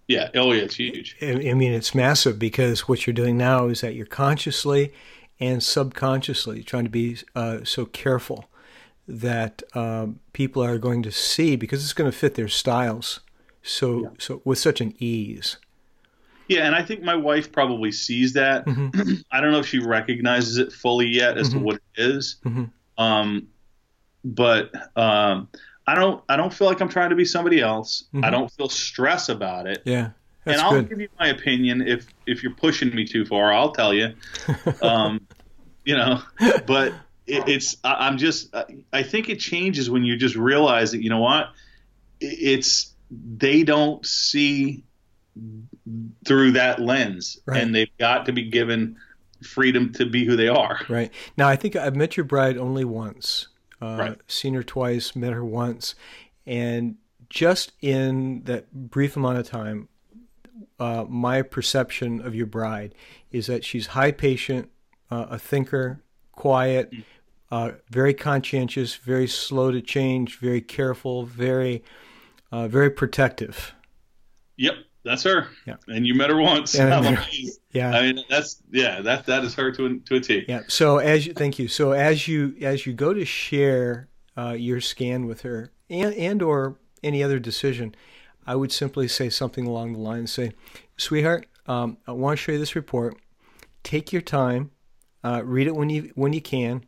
Yeah. 0.09 0.31
Oh, 0.35 0.53
yeah. 0.53 0.63
It's 0.63 0.77
huge. 0.77 1.17
I 1.21 1.35
mean, 1.35 1.73
it's 1.73 1.95
massive 1.95 2.39
because 2.39 2.89
what 2.89 3.07
you're 3.07 3.15
doing 3.15 3.37
now 3.37 3.67
is 3.67 3.83
that 3.83 3.95
you're 3.95 4.07
consciously 4.07 4.93
and 5.39 5.63
subconsciously 5.63 6.63
trying 6.63 6.85
to 6.85 6.91
be 6.91 7.19
uh, 7.35 7.59
so 7.65 7.85
careful 7.85 8.47
that 9.11 9.63
um, 9.75 10.21
people 10.33 10.63
are 10.63 10.79
going 10.79 11.03
to 11.03 11.11
see 11.11 11.57
because 11.57 11.83
it's 11.83 11.93
going 11.93 12.11
to 12.11 12.17
fit 12.17 12.35
their 12.35 12.49
styles 12.49 13.21
so 13.63 14.03
yeah. 14.03 14.09
so 14.19 14.43
with 14.45 14.59
such 14.59 14.81
an 14.81 14.95
ease. 14.99 15.57
Yeah, 16.49 16.67
and 16.67 16.75
I 16.75 16.83
think 16.83 17.03
my 17.03 17.15
wife 17.15 17.53
probably 17.53 17.93
sees 17.93 18.33
that. 18.33 18.67
Mm-hmm. 18.67 19.15
I 19.31 19.41
don't 19.41 19.53
know 19.53 19.61
if 19.61 19.67
she 19.67 19.79
recognizes 19.79 20.59
it 20.59 20.73
fully 20.73 21.07
yet 21.07 21.39
as 21.39 21.51
mm-hmm. 21.51 21.59
to 21.59 21.65
what 21.65 21.75
it 21.77 21.83
is. 21.97 22.37
Mm-hmm. 22.45 22.65
Um, 23.03 23.49
but 24.25 24.75
um, 24.97 25.49
I 25.87 25.95
don't 25.95 26.23
I 26.29 26.37
don't 26.37 26.53
feel 26.53 26.67
like 26.67 26.81
I'm 26.81 26.89
trying 26.89 27.11
to 27.11 27.17
be 27.17 27.25
somebody 27.25 27.61
else. 27.61 28.05
I 28.13 28.17
mm-hmm. 28.17 28.31
don't 28.31 28.51
feel 28.53 28.69
stress 28.69 29.29
about 29.29 29.67
it. 29.67 29.83
Yeah. 29.85 30.11
and 30.47 30.61
I'll 30.61 30.73
good. 30.73 30.89
give 30.89 31.01
you 31.01 31.09
my 31.19 31.29
opinion 31.29 31.87
if 31.87 32.07
if 32.27 32.43
you're 32.43 32.55
pushing 32.55 32.95
me 32.95 33.05
too 33.05 33.25
far. 33.25 33.53
I'll 33.53 33.73
tell 33.73 33.95
you. 33.95 34.15
Um, 34.83 35.27
you 35.85 35.97
know, 35.97 36.21
but 36.67 36.93
it, 37.31 37.49
it's 37.49 37.77
I'm 37.85 38.19
just 38.19 38.55
I 38.93 39.03
think 39.03 39.29
it 39.29 39.39
changes 39.39 39.89
when 39.89 40.05
you 40.05 40.17
just 40.17 40.37
realize 40.37 40.93
that 40.93 41.03
you 41.03 41.11
know 41.11 41.21
what 41.21 41.49
it's 42.21 42.95
they 43.11 43.63
don't 43.63 44.05
see 44.05 44.85
through 46.27 46.53
that 46.53 46.81
lens 46.81 47.39
right. 47.47 47.63
and 47.63 47.75
they've 47.75 47.97
got 47.99 48.27
to 48.27 48.33
be 48.33 48.51
given 48.51 48.97
freedom 49.43 49.93
to 49.95 50.05
be 50.05 50.25
who 50.25 50.37
they 50.37 50.49
are. 50.49 50.81
Right. 50.89 51.13
Now 51.37 51.49
I 51.49 51.57
think 51.57 51.77
I've 51.77 51.97
met 51.97 52.17
your 52.17 52.25
bride 52.25 52.59
only 52.59 52.85
once. 52.85 53.49
Uh, 53.81 53.97
right. 53.99 54.21
Seen 54.27 54.55
her 54.55 54.63
twice, 54.63 55.17
met 55.17 55.33
her 55.33 55.45
once, 55.45 55.95
And 56.47 56.97
just 57.31 57.73
in 57.81 58.43
that 58.45 58.71
brief 58.73 59.17
amount 59.17 59.39
of 59.39 59.49
time, 59.49 59.89
uh, 60.79 61.05
my 61.09 61.41
perception 61.43 62.21
of 62.21 62.35
your 62.35 62.47
bride 62.47 62.95
is 63.31 63.47
that 63.47 63.65
she's 63.65 63.89
high 63.89 64.13
patient, 64.13 64.69
uh, 65.11 65.27
a 65.31 65.39
thinker, 65.39 66.03
quiet, 66.33 66.93
uh, 67.51 67.73
very 67.89 68.15
conscientious, 68.15 68.95
very 68.97 69.27
slow 69.27 69.71
to 69.71 69.81
change, 69.81 70.39
very 70.39 70.61
careful, 70.61 71.25
very, 71.25 71.83
uh, 72.53 72.69
very 72.69 72.91
protective. 72.91 73.75
Yep, 74.57 74.75
that's 75.05 75.23
her. 75.25 75.49
Yeah, 75.67 75.77
and 75.89 76.07
you 76.07 76.15
met 76.15 76.31
her 76.31 76.37
once. 76.37 76.75
Yeah, 76.75 77.25
yeah. 77.73 77.91
I 77.91 78.03
mean, 78.03 78.25
that's 78.29 78.63
yeah, 78.71 79.01
that 79.01 79.27
that 79.27 79.45
is 79.45 79.55
her 79.55 79.73
to 79.73 79.87
a, 79.87 79.99
to 80.07 80.17
a 80.17 80.21
T. 80.21 80.45
Yeah. 80.47 80.63
So 80.69 80.99
as 80.99 81.27
you, 81.27 81.33
thank 81.33 81.59
you. 81.59 81.69
So 81.69 81.93
as 81.93 82.29
you 82.29 82.55
as 82.61 82.87
you 82.87 82.93
go 82.93 83.15
to 83.15 83.25
share 83.25 84.09
uh, 84.37 84.51
your 84.51 84.81
scan 84.81 85.27
with 85.27 85.43
her 85.43 85.73
and 85.89 86.15
and 86.15 86.43
or 86.43 86.77
any 87.03 87.23
other 87.23 87.39
decision, 87.39 87.95
I 88.47 88.55
would 88.57 88.73
simply 88.73 89.09
say 89.09 89.31
something 89.31 89.67
along 89.67 89.95
the 89.95 89.99
line. 90.01 90.27
Say, 90.27 90.53
sweetheart, 90.97 91.47
um, 91.67 91.97
I 92.07 92.13
want 92.13 92.39
to 92.39 92.43
show 92.43 92.53
you 92.53 92.59
this 92.59 92.77
report. 92.77 93.17
Take 93.83 94.13
your 94.13 94.23
time. 94.23 94.71
Uh, 95.25 95.43
read 95.45 95.67
it 95.67 95.75
when 95.75 95.89
you 95.91 96.13
when 96.15 96.33
you 96.33 96.41
can. 96.41 96.85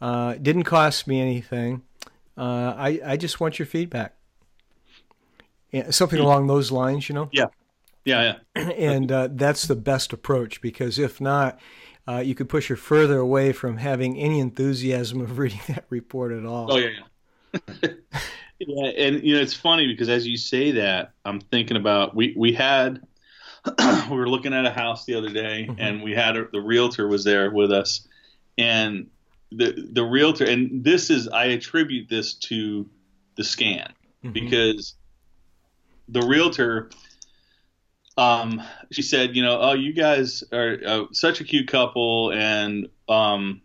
Uh, 0.00 0.34
it 0.36 0.42
didn't 0.42 0.64
cost 0.64 1.06
me 1.06 1.20
anything. 1.20 1.82
Uh, 2.36 2.74
I 2.76 3.00
I 3.04 3.16
just 3.16 3.40
want 3.40 3.58
your 3.58 3.66
feedback. 3.66 4.14
Something 5.90 6.18
hmm. 6.18 6.24
along 6.24 6.46
those 6.46 6.72
lines, 6.72 7.08
you 7.08 7.14
know. 7.14 7.28
Yeah, 7.32 7.46
yeah, 8.04 8.38
yeah. 8.56 8.62
and 8.70 9.12
uh, 9.12 9.28
that's 9.30 9.66
the 9.66 9.76
best 9.76 10.12
approach 10.12 10.60
because 10.60 10.98
if 10.98 11.20
not, 11.20 11.60
uh, 12.08 12.18
you 12.18 12.34
could 12.34 12.48
push 12.48 12.68
her 12.68 12.76
further 12.76 13.18
away 13.18 13.52
from 13.52 13.76
having 13.76 14.16
any 14.16 14.40
enthusiasm 14.40 15.20
of 15.20 15.38
reading 15.38 15.60
that 15.68 15.84
report 15.90 16.32
at 16.32 16.44
all. 16.44 16.72
Oh 16.72 16.76
yeah, 16.76 16.90
yeah. 17.52 17.58
yeah, 18.58 18.86
and 18.96 19.22
you 19.22 19.34
know 19.34 19.40
it's 19.40 19.54
funny 19.54 19.86
because 19.86 20.08
as 20.08 20.26
you 20.26 20.36
say 20.36 20.72
that, 20.72 21.12
I'm 21.24 21.40
thinking 21.40 21.76
about 21.76 22.14
we 22.14 22.34
we 22.36 22.52
had 22.52 23.00
we 24.10 24.16
were 24.16 24.28
looking 24.28 24.54
at 24.54 24.64
a 24.64 24.70
house 24.70 25.04
the 25.04 25.14
other 25.14 25.30
day, 25.30 25.66
mm-hmm. 25.68 25.80
and 25.80 26.02
we 26.02 26.12
had 26.12 26.36
a, 26.36 26.46
the 26.52 26.60
realtor 26.60 27.06
was 27.06 27.24
there 27.24 27.50
with 27.50 27.70
us, 27.70 28.08
and 28.56 29.08
the 29.52 29.88
the 29.92 30.04
realtor, 30.04 30.44
and 30.44 30.84
this 30.84 31.10
is 31.10 31.28
I 31.28 31.46
attribute 31.46 32.08
this 32.08 32.34
to 32.34 32.88
the 33.36 33.44
scan 33.44 33.92
mm-hmm. 34.22 34.32
because 34.32 34.94
the 36.08 36.22
realtor 36.22 36.90
um, 38.16 38.62
she 38.90 39.02
said, 39.02 39.34
you 39.34 39.42
know, 39.42 39.58
oh, 39.60 39.72
you 39.72 39.94
guys 39.94 40.44
are 40.52 40.76
uh, 40.86 41.04
such 41.12 41.40
a 41.40 41.44
cute 41.44 41.68
couple, 41.68 42.32
and 42.32 42.88
um, 43.08 43.62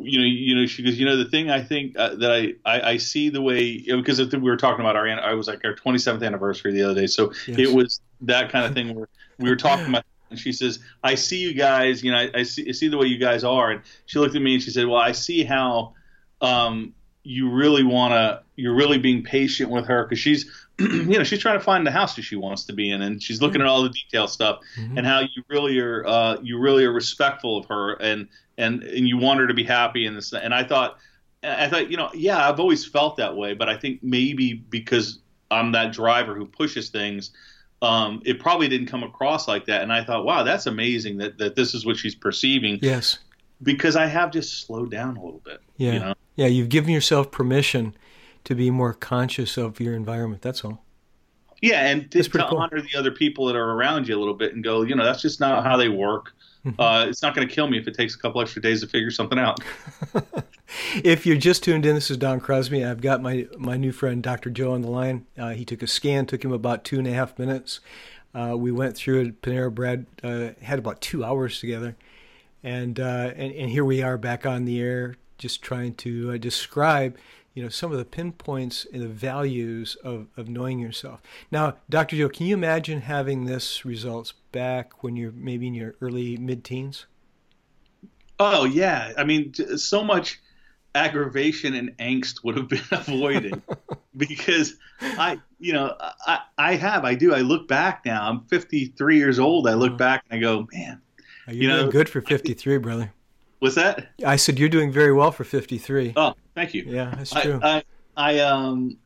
you 0.00 0.18
know, 0.18 0.24
you 0.24 0.54
know, 0.54 0.66
she 0.66 0.82
goes, 0.82 0.98
you 0.98 1.06
know, 1.06 1.16
the 1.16 1.24
thing 1.24 1.50
I 1.50 1.62
think 1.62 1.98
uh, 1.98 2.14
that 2.16 2.30
I, 2.30 2.54
I, 2.64 2.90
I 2.90 2.96
see 2.98 3.30
the 3.30 3.40
way 3.40 3.78
because 3.78 4.20
we 4.20 4.38
were 4.38 4.56
talking 4.56 4.80
about 4.80 4.96
our 4.96 5.08
I 5.08 5.32
was 5.34 5.48
like 5.48 5.64
our 5.64 5.74
27th 5.74 6.24
anniversary 6.24 6.72
the 6.72 6.82
other 6.82 7.00
day, 7.00 7.06
so 7.06 7.32
yes. 7.46 7.58
it 7.58 7.74
was 7.74 8.00
that 8.22 8.50
kind 8.50 8.66
of 8.66 8.74
thing 8.74 8.94
where 8.94 9.08
we 9.38 9.48
were 9.48 9.56
talking 9.56 9.86
about. 9.88 10.04
And 10.32 10.40
she 10.40 10.52
says, 10.52 10.80
"I 11.02 11.14
see 11.14 11.38
you 11.38 11.54
guys. 11.54 12.02
You 12.02 12.12
know, 12.12 12.18
I, 12.18 12.30
I 12.34 12.42
see 12.42 12.68
I 12.68 12.72
see 12.72 12.88
the 12.88 12.98
way 12.98 13.06
you 13.06 13.18
guys 13.18 13.44
are." 13.44 13.70
And 13.70 13.82
she 14.06 14.18
looked 14.18 14.34
at 14.34 14.42
me 14.42 14.54
and 14.54 14.62
she 14.62 14.70
said, 14.70 14.86
"Well, 14.86 15.00
I 15.00 15.12
see 15.12 15.44
how 15.44 15.94
um, 16.40 16.94
you 17.22 17.50
really 17.50 17.84
want 17.84 18.12
to. 18.12 18.42
You're 18.56 18.74
really 18.74 18.98
being 18.98 19.22
patient 19.22 19.70
with 19.70 19.86
her 19.86 20.04
because 20.04 20.18
she's 20.18 20.50
you 20.78 21.18
know, 21.18 21.24
she's 21.24 21.40
trying 21.40 21.58
to 21.58 21.64
find 21.64 21.86
the 21.86 21.90
house 21.90 22.16
that 22.16 22.22
she 22.22 22.36
wants 22.36 22.64
to 22.64 22.72
be 22.72 22.90
in, 22.90 23.02
and 23.02 23.22
she's 23.22 23.40
looking 23.40 23.60
mm-hmm. 23.60 23.66
at 23.66 23.70
all 23.70 23.82
the 23.82 23.90
detail 23.90 24.26
stuff 24.26 24.60
mm-hmm. 24.78 24.98
and 24.98 25.06
how 25.06 25.20
you 25.20 25.42
really 25.48 25.78
are, 25.78 26.06
uh, 26.06 26.36
you 26.42 26.58
really 26.58 26.84
are 26.84 26.92
respectful 26.92 27.58
of 27.58 27.66
her, 27.66 27.94
and 27.94 28.28
and 28.58 28.82
and 28.82 29.06
you 29.06 29.18
want 29.18 29.40
her 29.40 29.46
to 29.46 29.54
be 29.54 29.64
happy 29.64 30.06
in 30.06 30.14
this. 30.14 30.32
And 30.32 30.54
I 30.54 30.64
thought, 30.64 30.98
I 31.42 31.68
thought, 31.68 31.90
you 31.90 31.96
know, 31.96 32.10
yeah, 32.14 32.48
I've 32.48 32.58
always 32.58 32.84
felt 32.84 33.16
that 33.18 33.36
way, 33.36 33.54
but 33.54 33.68
I 33.68 33.76
think 33.76 34.02
maybe 34.02 34.54
because 34.54 35.20
I'm 35.50 35.72
that 35.72 35.92
driver 35.92 36.34
who 36.34 36.46
pushes 36.46 36.88
things, 36.88 37.32
um, 37.82 38.22
it 38.24 38.38
probably 38.38 38.68
didn't 38.68 38.86
come 38.86 39.02
across 39.02 39.48
like 39.48 39.66
that. 39.66 39.82
And 39.82 39.92
I 39.92 40.04
thought, 40.04 40.24
wow, 40.24 40.44
that's 40.44 40.66
amazing 40.66 41.18
that 41.18 41.36
that 41.38 41.56
this 41.56 41.74
is 41.74 41.84
what 41.84 41.96
she's 41.96 42.14
perceiving. 42.14 42.78
Yes, 42.80 43.18
because 43.62 43.96
I 43.96 44.06
have 44.06 44.30
just 44.30 44.64
slowed 44.64 44.90
down 44.90 45.16
a 45.16 45.24
little 45.24 45.42
bit. 45.44 45.60
Yeah, 45.76 45.92
you 45.92 45.98
know? 45.98 46.14
yeah, 46.36 46.46
you've 46.46 46.68
given 46.68 46.90
yourself 46.90 47.30
permission 47.30 47.94
to 48.44 48.54
be 48.54 48.70
more 48.70 48.94
conscious 48.94 49.56
of 49.56 49.80
your 49.80 49.94
environment. 49.94 50.42
That's 50.42 50.64
all. 50.64 50.82
Yeah, 51.60 51.86
and 51.86 52.10
to, 52.10 52.22
to 52.22 52.30
cool. 52.30 52.58
honor 52.58 52.80
the 52.80 52.98
other 52.98 53.12
people 53.12 53.46
that 53.46 53.54
are 53.54 53.70
around 53.72 54.08
you 54.08 54.16
a 54.16 54.18
little 54.18 54.34
bit 54.34 54.52
and 54.52 54.64
go, 54.64 54.82
you 54.82 54.96
know, 54.96 55.04
that's 55.04 55.22
just 55.22 55.38
not 55.38 55.62
how 55.64 55.76
they 55.76 55.88
work. 55.88 56.32
Mm-hmm. 56.66 56.80
Uh, 56.80 57.06
it's 57.06 57.22
not 57.22 57.36
going 57.36 57.46
to 57.46 57.52
kill 57.52 57.68
me 57.68 57.78
if 57.78 57.86
it 57.86 57.94
takes 57.94 58.14
a 58.16 58.18
couple 58.18 58.40
extra 58.40 58.60
days 58.60 58.80
to 58.80 58.88
figure 58.88 59.10
something 59.10 59.38
out. 59.38 59.60
if 60.96 61.26
you're 61.26 61.36
just 61.36 61.64
tuned 61.64 61.86
in, 61.86 61.94
this 61.94 62.10
is 62.10 62.16
Don 62.16 62.40
Crosby. 62.40 62.84
I've 62.84 63.00
got 63.00 63.22
my 63.22 63.46
my 63.58 63.76
new 63.76 63.92
friend 63.92 64.22
Dr. 64.22 64.50
Joe 64.50 64.72
on 64.72 64.82
the 64.82 64.90
line. 64.90 65.26
Uh, 65.38 65.50
he 65.50 65.64
took 65.64 65.82
a 65.82 65.86
scan, 65.86 66.26
took 66.26 66.44
him 66.44 66.52
about 66.52 66.84
two 66.84 66.98
and 66.98 67.06
a 67.06 67.12
half 67.12 67.38
minutes. 67.38 67.80
Uh, 68.34 68.56
we 68.56 68.72
went 68.72 68.96
through 68.96 69.20
it. 69.20 69.42
Panera 69.42 69.74
Bread 69.74 70.06
uh, 70.22 70.50
had 70.62 70.78
about 70.78 71.00
two 71.00 71.24
hours 71.24 71.60
together, 71.60 71.96
and, 72.62 72.98
uh, 72.98 73.32
and 73.36 73.52
and 73.52 73.70
here 73.70 73.84
we 73.84 74.02
are 74.02 74.16
back 74.16 74.46
on 74.46 74.64
the 74.64 74.80
air, 74.80 75.16
just 75.38 75.62
trying 75.62 75.94
to 75.96 76.32
uh, 76.32 76.36
describe 76.38 77.16
you 77.54 77.62
know 77.62 77.68
some 77.68 77.92
of 77.92 77.98
the 77.98 78.04
pinpoints 78.04 78.86
and 78.92 79.02
the 79.02 79.08
values 79.08 79.96
of, 80.02 80.26
of 80.36 80.48
knowing 80.48 80.78
yourself 80.78 81.20
now 81.50 81.76
dr 81.90 82.16
joe 82.16 82.28
can 82.28 82.46
you 82.46 82.54
imagine 82.54 83.02
having 83.02 83.44
this 83.44 83.84
results 83.84 84.32
back 84.52 85.02
when 85.02 85.16
you're 85.16 85.32
maybe 85.32 85.66
in 85.66 85.74
your 85.74 85.94
early 86.00 86.36
mid-teens 86.36 87.06
oh 88.38 88.64
yeah 88.64 89.12
i 89.18 89.24
mean 89.24 89.52
so 89.76 90.02
much 90.02 90.40
aggravation 90.94 91.74
and 91.74 91.96
angst 91.98 92.44
would 92.44 92.56
have 92.56 92.68
been 92.68 92.82
avoided 92.90 93.60
because 94.16 94.74
i 95.00 95.40
you 95.58 95.72
know 95.72 95.96
I, 96.26 96.40
I 96.58 96.74
have 96.74 97.04
i 97.04 97.14
do 97.14 97.34
i 97.34 97.40
look 97.40 97.66
back 97.66 98.04
now 98.04 98.28
i'm 98.28 98.40
53 98.44 99.16
years 99.16 99.38
old 99.38 99.68
i 99.68 99.74
look 99.74 99.90
uh-huh. 99.90 99.96
back 99.98 100.24
and 100.30 100.38
i 100.38 100.40
go 100.40 100.66
man 100.72 101.00
you're 101.46 101.54
you 101.54 101.68
know 101.68 101.90
good 101.90 102.08
for 102.08 102.20
53 102.20 102.78
brother 102.78 103.12
What's 103.62 103.76
that? 103.76 104.08
I 104.26 104.34
said 104.34 104.58
you're 104.58 104.68
doing 104.68 104.90
very 104.90 105.12
well 105.12 105.30
for 105.30 105.44
53. 105.44 106.14
Oh, 106.16 106.34
thank 106.52 106.74
you. 106.74 106.82
Yeah, 106.84 107.14
that's 107.16 107.30
true. 107.30 107.60
I, 107.62 107.76
I, 107.76 107.84
I 108.16 108.38
um, 108.40 108.98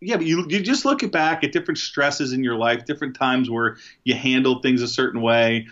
yeah, 0.00 0.16
but 0.16 0.26
you 0.26 0.44
you 0.48 0.58
just 0.58 0.84
look 0.84 1.08
back 1.12 1.44
at 1.44 1.52
different 1.52 1.78
stresses 1.78 2.32
in 2.32 2.42
your 2.42 2.56
life, 2.56 2.86
different 2.86 3.14
times 3.14 3.48
where 3.48 3.76
you 4.02 4.16
handled 4.16 4.64
things 4.64 4.82
a 4.82 4.88
certain 4.88 5.20
way, 5.20 5.68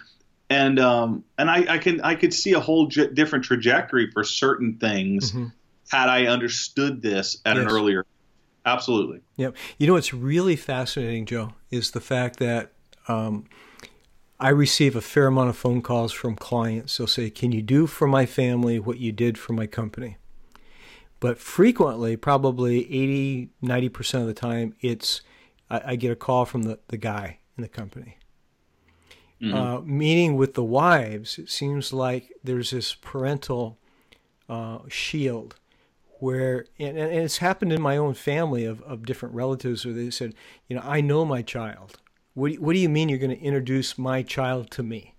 and 0.50 0.78
um, 0.78 1.24
and 1.38 1.50
I, 1.50 1.74
I 1.74 1.78
can 1.78 2.00
I 2.00 2.14
could 2.14 2.34
see 2.34 2.52
a 2.52 2.60
whole 2.60 2.86
j- 2.86 3.08
different 3.08 3.44
trajectory 3.44 4.10
for 4.10 4.24
certain 4.24 4.78
things 4.78 5.32
mm-hmm. 5.32 5.46
had 5.90 6.08
I 6.08 6.26
understood 6.26 7.02
this 7.02 7.38
at 7.44 7.56
yes. 7.56 7.64
an 7.64 7.70
earlier. 7.70 8.04
Absolutely. 8.66 9.20
Yep. 9.36 9.56
You 9.78 9.86
know 9.86 9.92
what's 9.94 10.14
really 10.14 10.56
fascinating, 10.56 11.26
Joe, 11.26 11.52
is 11.70 11.90
the 11.90 12.00
fact 12.00 12.38
that 12.38 12.72
um, 13.08 13.44
I 14.40 14.48
receive 14.48 14.96
a 14.96 15.00
fair 15.00 15.26
amount 15.26 15.50
of 15.50 15.56
phone 15.56 15.82
calls 15.82 16.12
from 16.12 16.34
clients. 16.34 16.96
They'll 16.96 17.06
say, 17.06 17.30
Can 17.30 17.52
you 17.52 17.62
do 17.62 17.86
for 17.86 18.06
my 18.06 18.26
family 18.26 18.78
what 18.78 18.98
you 18.98 19.12
did 19.12 19.38
for 19.38 19.52
my 19.52 19.66
company? 19.66 20.16
But 21.20 21.38
frequently, 21.38 22.16
probably 22.16 22.84
80, 22.84 23.50
90% 23.62 24.20
of 24.20 24.26
the 24.26 24.34
time, 24.34 24.74
it's 24.80 25.22
I, 25.70 25.82
I 25.86 25.96
get 25.96 26.10
a 26.10 26.16
call 26.16 26.44
from 26.44 26.62
the, 26.62 26.78
the 26.88 26.98
guy 26.98 27.38
in 27.56 27.62
the 27.62 27.68
company. 27.68 28.18
Mm-hmm. 29.44 29.54
Uh, 29.54 29.80
meeting 29.80 30.36
with 30.36 30.54
the 30.54 30.64
wives, 30.64 31.38
it 31.38 31.50
seems 31.50 31.92
like 31.92 32.32
there's 32.42 32.70
this 32.70 32.94
parental 32.94 33.76
uh, 34.48 34.78
shield 34.88 35.56
where, 36.18 36.64
and, 36.78 36.96
and 36.96 37.12
it's 37.12 37.38
happened 37.38 37.72
in 37.72 37.82
my 37.82 37.96
own 37.98 38.14
family 38.14 38.64
of, 38.64 38.80
of 38.82 39.04
different 39.04 39.34
relatives 39.34 39.84
where 39.84 39.94
they 39.94 40.10
said, 40.10 40.34
you 40.68 40.76
know, 40.76 40.82
I 40.84 41.00
know 41.00 41.24
my 41.24 41.42
child. 41.42 41.98
What 42.32 42.48
do 42.48 42.54
you, 42.54 42.60
what 42.60 42.72
do 42.72 42.78
you 42.78 42.88
mean 42.88 43.08
you're 43.08 43.18
going 43.18 43.36
to 43.36 43.42
introduce 43.42 43.98
my 43.98 44.22
child 44.22 44.70
to 44.72 44.82
me? 44.82 45.14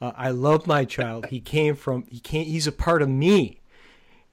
Uh, 0.00 0.12
I 0.16 0.30
love 0.30 0.66
my 0.66 0.84
child. 0.84 1.26
He 1.26 1.40
came 1.40 1.76
from 1.76 2.04
he 2.08 2.20
came. 2.20 2.46
He's 2.46 2.66
a 2.66 2.72
part 2.72 3.02
of 3.02 3.08
me, 3.08 3.60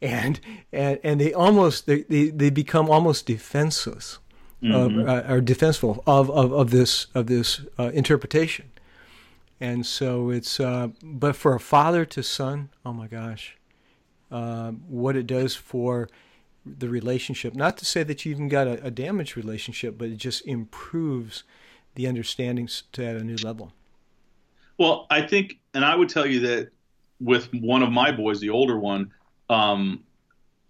and 0.01 0.39
and 0.72 1.00
and 1.03 1.20
they 1.20 1.34
almost 1.34 1.88
they 1.88 2.03
they, 2.03 2.29
they 2.29 2.50
become 2.50 2.89
almost 2.89 3.25
defenseless, 3.25 4.20
mm-hmm. 4.63 5.08
uh, 5.08 5.34
or 5.34 5.41
defenseful 5.41 6.03
of, 6.08 6.29
of, 6.32 6.53
of 6.53 6.72
this 6.72 7.08
of 7.13 7.27
this 7.27 7.62
uh, 7.77 7.91
interpretation, 7.94 8.72
and 9.60 9.86
so 9.86 10.30
it's 10.30 10.60
uh, 10.60 10.90
but 11.02 11.36
for 11.36 11.56
a 11.56 11.60
father 11.60 12.06
to 12.06 12.24
son, 12.24 12.70
oh 12.86 12.94
my 12.94 13.08
gosh, 13.08 13.58
uh, 14.32 14.72
what 14.72 15.16
it 15.16 15.28
does 15.28 15.56
for 15.56 16.10
the 16.66 16.90
relationship. 16.90 17.56
Not 17.56 17.78
to 17.78 17.86
say 17.86 18.04
that 18.04 18.26
you 18.26 18.32
even 18.32 18.50
got 18.50 18.68
a, 18.68 18.84
a 18.86 18.92
damaged 18.92 19.38
relationship, 19.38 19.98
but 19.98 20.10
it 20.10 20.18
just 20.18 20.46
improves 20.46 21.44
the 21.98 22.08
understandings 22.08 22.84
to 22.94 23.04
at 23.04 23.16
a 23.16 23.24
new 23.24 23.36
level? 23.38 23.74
Well, 24.78 25.08
I 25.10 25.24
think, 25.24 25.58
and 25.74 25.84
I 25.84 25.96
would 25.96 26.10
tell 26.10 26.28
you 26.28 26.40
that 26.42 26.70
with 27.20 27.52
one 27.54 27.82
of 27.82 27.92
my 27.92 28.12
boys, 28.12 28.40
the 28.40 28.52
older 28.52 28.78
one, 28.78 29.12
um, 29.50 30.04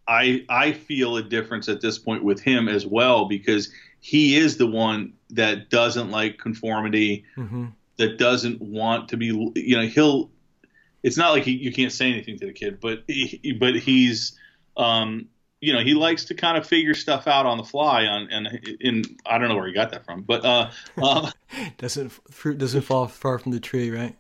I 0.08 0.46
I 0.48 0.72
feel 0.72 1.17
a 1.17 1.24
difference 1.24 1.67
at 1.67 1.82
this 1.82 2.00
point 2.00 2.24
with 2.24 2.39
him 2.39 2.70
as 2.70 2.88
well 2.88 3.25
because 3.25 3.70
he 4.00 4.38
is 4.38 4.56
the 4.56 4.65
one 4.65 5.12
that 5.32 5.70
doesn't 5.70 6.10
like 6.10 6.38
conformity, 6.38 7.25
mm-hmm. 7.36 7.65
That 7.98 8.18
doesn't 8.18 8.62
want 8.62 9.10
to 9.10 9.18
be. 9.18 9.27
You 9.56 9.77
know, 9.77 9.88
he'll. 9.88 10.32
It's 11.04 11.18
not 11.18 11.32
like 11.32 11.44
he, 11.44 11.51
you 11.51 11.72
can't 11.72 11.92
say 11.92 12.12
anything 12.12 12.39
to 12.39 12.48
the 12.48 12.54
kid, 12.54 12.80
but 12.82 13.04
he, 13.08 13.56
but 13.60 13.75
he's 13.75 14.38
um, 14.75 15.30
you 15.60 15.74
know 15.74 15.80
he 15.80 15.94
likes 15.94 16.25
to 16.25 16.36
kind 16.36 16.58
of 16.58 16.68
figure 16.68 16.94
stuff 16.94 17.27
out 17.27 17.46
on 17.46 17.58
the 17.58 17.63
fly 17.63 18.06
on 18.06 18.30
and 18.32 18.48
in 18.80 19.04
I 19.25 19.38
don't 19.38 19.50
know 19.50 19.56
where 19.56 19.68
he 19.68 19.74
got 19.74 19.92
that 19.92 20.06
from 20.06 20.22
but 20.22 20.46
uh, 20.46 20.72
uh 21.01 21.32
doesn't 21.77 22.10
fruit 22.32 22.58
doesn't 22.58 22.82
fall 22.82 23.08
far 23.08 23.39
from 23.39 23.51
the 23.51 23.60
tree 23.60 23.89
right 23.89 24.16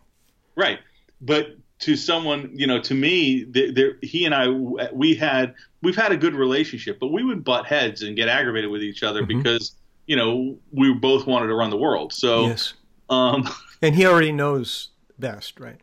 right 0.55 0.79
but 1.21 1.57
to 1.79 1.95
someone 1.95 2.51
you 2.53 2.65
know 2.65 2.81
to 2.81 2.93
me 2.95 3.43
there 3.43 3.97
he 4.01 4.25
and 4.25 4.33
I 4.33 4.49
we 4.91 5.15
had 5.15 5.53
we've 5.83 5.95
had 5.95 6.11
a 6.11 6.17
good 6.17 6.33
relationship 6.33 6.99
but 6.99 7.09
we 7.09 7.23
would 7.23 7.43
butt 7.43 7.65
heads 7.65 8.01
and 8.01 8.15
get 8.15 8.29
aggravated 8.29 8.71
with 8.71 8.81
each 8.81 9.03
other 9.03 9.21
mm-hmm. 9.21 9.37
because 9.37 9.75
you 10.07 10.15
know 10.15 10.57
we 10.71 10.93
both 10.93 11.27
wanted 11.27 11.47
to 11.47 11.55
run 11.55 11.69
the 11.69 11.77
world 11.77 12.13
so 12.13 12.47
yes 12.47 12.73
um 13.09 13.47
and 13.81 13.95
he 13.95 14.05
already 14.05 14.31
knows 14.31 14.89
best 15.19 15.59
right 15.59 15.79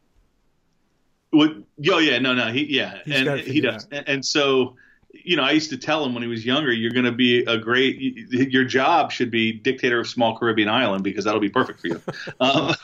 what, 1.31 1.53
oh 1.91 1.99
yeah 1.99 2.19
no 2.19 2.33
no 2.33 2.53
he 2.53 2.65
yeah 2.65 2.99
He's 3.05 3.27
and 3.27 3.41
he 3.41 3.61
does 3.61 3.89
and, 3.91 4.09
and 4.09 4.25
so 4.25 4.77
you 5.23 5.37
know, 5.37 5.43
I 5.43 5.53
used 5.53 5.71
to 5.71 5.77
tell 5.77 6.05
him 6.05 6.15
when 6.15 6.23
he 6.23 6.29
was 6.29 6.45
younger, 6.45 6.73
you're 6.73 6.91
going 6.91 7.05
to 7.05 7.13
be 7.13 7.45
a 7.45 7.57
great, 7.57 7.99
your 7.99 8.65
job 8.65 9.13
should 9.13 9.31
be 9.31 9.53
dictator 9.53 10.01
of 10.01 10.09
small 10.09 10.37
Caribbean 10.37 10.69
island 10.69 11.05
because 11.05 11.25
that'll 11.25 11.41
be 11.41 11.51
perfect 11.51 11.81
for 11.81 11.89
you. 11.89 12.03
um, 12.41 12.75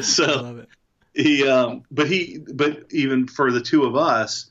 so 0.00 0.64
he, 1.12 1.46
um, 1.46 1.84
but 1.90 2.08
he, 2.08 2.38
but 2.52 2.86
even 2.90 3.26
for 3.26 3.52
the 3.52 3.60
two 3.60 3.84
of 3.84 3.96
us, 3.96 4.50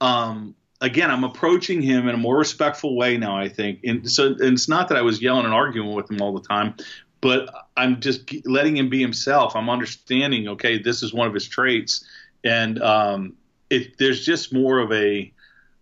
um, 0.00 0.54
again, 0.80 1.10
I'm 1.10 1.24
approaching 1.24 1.82
him 1.82 2.08
in 2.08 2.14
a 2.14 2.18
more 2.18 2.38
respectful 2.38 2.96
way 2.96 3.18
now, 3.18 3.36
I 3.36 3.48
think. 3.48 3.80
And 3.84 4.10
so, 4.10 4.28
and 4.28 4.40
it's 4.40 4.68
not 4.68 4.88
that 4.88 4.96
I 4.96 5.02
was 5.02 5.20
yelling 5.20 5.44
and 5.44 5.54
arguing 5.54 5.94
with 5.94 6.10
him 6.10 6.22
all 6.22 6.32
the 6.32 6.46
time, 6.46 6.74
but 7.20 7.68
I'm 7.76 8.00
just 8.00 8.32
letting 8.46 8.76
him 8.76 8.88
be 8.88 9.00
himself. 9.00 9.54
I'm 9.56 9.68
understanding, 9.68 10.48
okay, 10.48 10.78
this 10.78 11.02
is 11.02 11.12
one 11.12 11.26
of 11.26 11.34
his 11.34 11.48
traits. 11.48 12.04
And, 12.44 12.82
um, 12.82 13.34
it, 13.68 13.98
there's 13.98 14.24
just 14.24 14.52
more 14.52 14.78
of 14.78 14.92
a, 14.92 15.32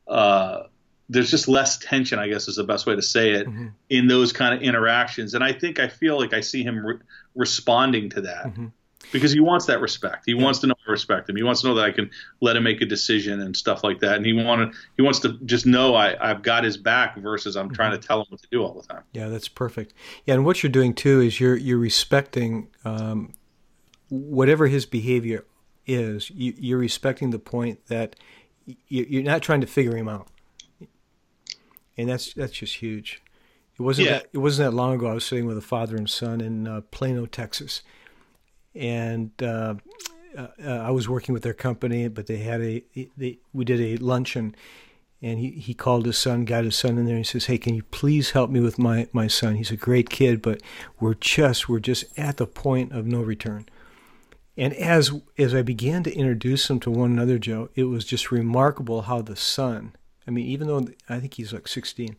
uh, 0.07 0.65
there's 1.09 1.31
just 1.31 1.49
less 1.49 1.79
tension, 1.79 2.19
I 2.19 2.29
guess 2.29 2.49
is 2.49 2.57
the 2.57 2.65
best 2.65 2.87
way 2.87 2.95
to 2.95 3.03
say 3.03 3.33
it, 3.33 3.47
mm-hmm. 3.47 3.69
in 3.89 4.09
those 4.09 4.33
kind 4.33 4.55
of 4.55 4.63
interactions. 4.63 5.35
And 5.35 5.43
I 5.43 5.53
think 5.53 5.79
I 5.79 5.89
feel 5.89 6.19
like 6.19 6.35
I 6.35 6.41
see 6.41 6.63
him 6.63 6.85
re- 6.85 6.99
responding 7.35 8.11
to 8.11 8.21
that 8.23 8.47
mm-hmm. 8.47 8.67
Because 9.13 9.33
he 9.33 9.41
wants 9.41 9.67
that 9.67 9.81
respect. 9.81 10.25
He 10.27 10.33
yeah. 10.33 10.43
wants 10.43 10.59
to 10.61 10.67
know 10.67 10.75
I 10.87 10.91
respect 10.91 11.29
him. 11.29 11.37
He 11.37 11.43
wants 11.43 11.63
to 11.63 11.69
know 11.69 11.75
that 11.75 11.85
I 11.85 11.91
can 11.91 12.11
let 12.41 12.57
him 12.57 12.63
make 12.63 12.81
a 12.81 12.87
decision 12.87 13.41
and 13.41 13.57
stuff 13.57 13.85
like 13.85 14.01
that. 14.01 14.17
And 14.17 14.27
he 14.27 14.33
wanted 14.33 14.75
he 14.97 15.03
wants 15.03 15.21
to 15.21 15.39
just 15.45 15.67
know 15.67 15.95
I, 15.95 16.17
I've 16.31 16.43
got 16.43 16.65
his 16.65 16.77
back 16.77 17.17
versus 17.17 17.57
I'm 17.57 17.67
mm-hmm. 17.67 17.75
trying 17.75 17.93
to 17.93 17.99
tell 17.99 18.21
him 18.21 18.27
what 18.31 18.43
to 18.43 18.49
do 18.51 18.63
all 18.63 18.75
the 18.75 18.87
time. 18.87 19.03
Yeah, 19.13 19.29
that's 19.29 19.49
perfect. 19.49 19.95
Yeah, 20.27 20.35
and 20.35 20.45
what 20.45 20.63
you're 20.63 20.73
doing 20.73 20.95
too 20.95 21.21
is 21.21 21.41
you're 21.41 21.57
you're 21.57 21.79
respecting 21.79 22.69
um, 22.85 23.35
whatever 24.09 24.67
his 24.67 24.87
behavior 24.87 25.45
is. 25.87 26.31
You, 26.31 26.55
you're 26.57 26.79
respecting 26.79 27.31
the 27.31 27.39
point 27.39 27.87
that 27.87 28.17
you're 28.89 29.23
not 29.23 29.43
trying 29.43 29.61
to 29.63 29.67
figure 29.67 29.97
him 29.97 30.09
out, 30.09 30.29
and 31.97 32.09
that's 32.09 32.35
that's 32.35 32.53
just 32.53 32.77
huge. 32.77 33.23
It 33.79 33.83
wasn't 33.83 34.09
yeah. 34.09 34.15
that 34.15 34.27
it 34.33 34.39
wasn't 34.39 34.71
that 34.71 34.77
long 34.77 34.95
ago. 34.95 35.07
I 35.07 35.15
was 35.15 35.25
sitting 35.25 35.47
with 35.47 35.57
a 35.57 35.63
father 35.63 35.97
and 35.97 36.11
son 36.11 36.41
in 36.41 36.67
uh, 36.67 36.81
Plano, 36.91 37.27
Texas, 37.27 37.83
and 38.79 39.31
uh, 39.43 39.75
uh, 40.37 40.49
I 40.65 40.91
was 40.91 41.09
working 41.09 41.33
with 41.33 41.43
their 41.43 41.55
company, 41.55 42.09
but 42.09 42.27
they 42.27 42.39
had 42.39 42.61
a 42.61 42.83
they, 43.17 43.39
we 43.53 43.65
did 43.65 43.81
a 43.81 43.97
luncheon, 44.03 44.55
and 45.21 45.39
he, 45.39 45.51
he 45.51 45.75
called 45.75 46.07
his 46.07 46.17
son, 46.17 46.45
got 46.45 46.65
his 46.65 46.77
son 46.77 46.97
in 46.97 47.07
there, 47.07 47.17
and 47.17 47.25
he 47.25 47.31
says, 47.31 47.47
"Hey, 47.47 47.59
can 47.59 47.75
you 47.75 47.83
please 47.83 48.31
help 48.31 48.51
me 48.51 48.61
with 48.61 48.79
my 48.79 49.09
my 49.13 49.27
son? 49.27 49.57
He's 49.57 49.73
a 49.73 49.77
great 49.77 50.11
kid, 50.11 50.41
but 50.41 50.63
we're 51.01 51.15
just 51.15 51.69
we're 51.69 51.81
just 51.81 52.05
at 52.17 52.37
the 52.37 52.47
point 52.47 52.93
of 52.93 53.07
no 53.07 53.21
return." 53.21 53.67
And 54.57 54.75
as 54.75 55.13
as 55.37 55.55
I 55.55 55.63
began 55.63 56.03
to 56.05 56.15
introduce 56.15 56.69
them 56.69 56.81
to 56.81 56.91
one 56.91 57.13
another, 57.13 57.39
Joe, 57.39 57.71
it 57.75 57.85
was 57.85 58.05
just 58.05 58.31
remarkable 58.31 59.03
how 59.03 59.23
the 59.23 59.37
son, 59.37 59.95
I 60.27 60.31
mean, 60.31 60.47
even 60.47 60.67
though 60.67 60.89
I 61.09 61.21
think 61.21 61.35
he's 61.35 61.53
like 61.53 61.69
16, 61.69 62.17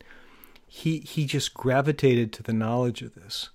he 0.67 0.99
he 0.99 1.25
just 1.25 1.53
gravitated 1.53 2.31
to 2.33 2.43
the 2.43 2.53
knowledge 2.53 3.01
of 3.01 3.15
this. 3.15 3.49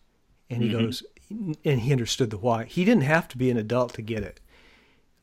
And 0.50 0.62
he 0.62 0.68
mm-hmm. 0.68 0.84
goes, 0.84 1.02
and 1.30 1.80
he 1.80 1.92
understood 1.92 2.30
the 2.30 2.38
why. 2.38 2.64
He 2.64 2.84
didn't 2.84 3.04
have 3.04 3.28
to 3.28 3.38
be 3.38 3.50
an 3.50 3.56
adult 3.56 3.94
to 3.94 4.02
get 4.02 4.22
it. 4.22 4.40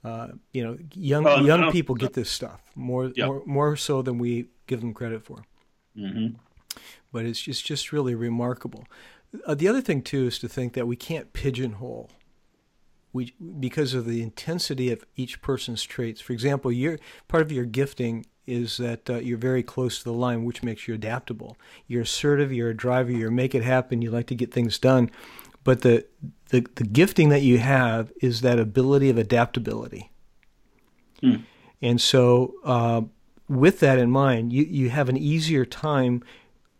Uh, 0.04 0.30
you 0.52 0.64
know, 0.64 0.78
young 0.94 1.28
uh, 1.28 1.38
young 1.38 1.72
people 1.72 1.96
get 1.96 2.14
this 2.14 2.30
stuff 2.30 2.62
more 2.76 3.12
more 3.18 3.44
more 3.46 3.76
so 3.76 4.02
than 4.02 4.18
we 4.18 4.48
give 4.68 4.82
them 4.82 4.94
credit 4.94 5.24
for. 5.24 5.44
Mm-hmm. 5.96 6.38
But 7.12 7.26
it's 7.26 7.42
just 7.42 7.66
just 7.66 7.92
really 7.92 8.16
remarkable. 8.16 8.86
Uh, 9.46 9.56
the 9.56 9.68
other 9.68 9.82
thing 9.82 10.02
too 10.02 10.28
is 10.28 10.40
to 10.40 10.50
think 10.50 10.74
that 10.74 10.88
we 10.88 10.96
can't 10.96 11.34
pigeonhole 11.34 12.10
we 13.14 13.34
because 13.60 13.94
of 13.94 14.06
the 14.06 14.22
intensity 14.22 14.92
of 14.92 15.06
each 15.16 15.42
person's 15.42 15.84
traits. 15.84 16.22
For 16.22 16.34
example, 16.34 16.72
your 16.72 16.98
part 17.28 17.44
of 17.44 17.52
your 17.52 17.66
gifting 17.66 18.26
is 18.48 18.78
that 18.78 19.10
uh, 19.10 19.16
you're 19.18 19.38
very 19.38 19.64
close 19.64 20.00
to 20.00 20.04
the 20.04 20.14
line, 20.14 20.44
which 20.44 20.64
makes 20.64 20.88
you 20.88 20.94
adaptable. 20.94 21.58
You're 21.88 22.02
assertive. 22.02 22.52
You're 22.52 22.70
a 22.70 22.76
driver. 22.76 23.12
You 23.12 23.30
make 23.32 23.54
it 23.54 23.64
happen. 23.64 24.02
You 24.02 24.12
like 24.12 24.28
to 24.28 24.36
get 24.36 24.54
things 24.54 24.80
done. 24.80 25.12
But 25.64 25.82
the, 25.82 26.06
the 26.50 26.66
the 26.76 26.84
gifting 26.84 27.30
that 27.30 27.42
you 27.42 27.60
have 27.60 28.12
is 28.22 28.42
that 28.42 28.60
ability 28.60 29.10
of 29.10 29.18
adaptability. 29.18 30.12
Hmm. 31.20 31.36
And 31.82 32.00
so, 32.02 32.56
uh, 32.64 33.02
with 33.48 33.80
that 33.80 33.98
in 33.98 34.10
mind, 34.12 34.54
you, 34.54 34.64
you 34.64 34.90
have 34.90 35.10
an 35.10 35.18
easier 35.18 35.66
time 35.66 36.24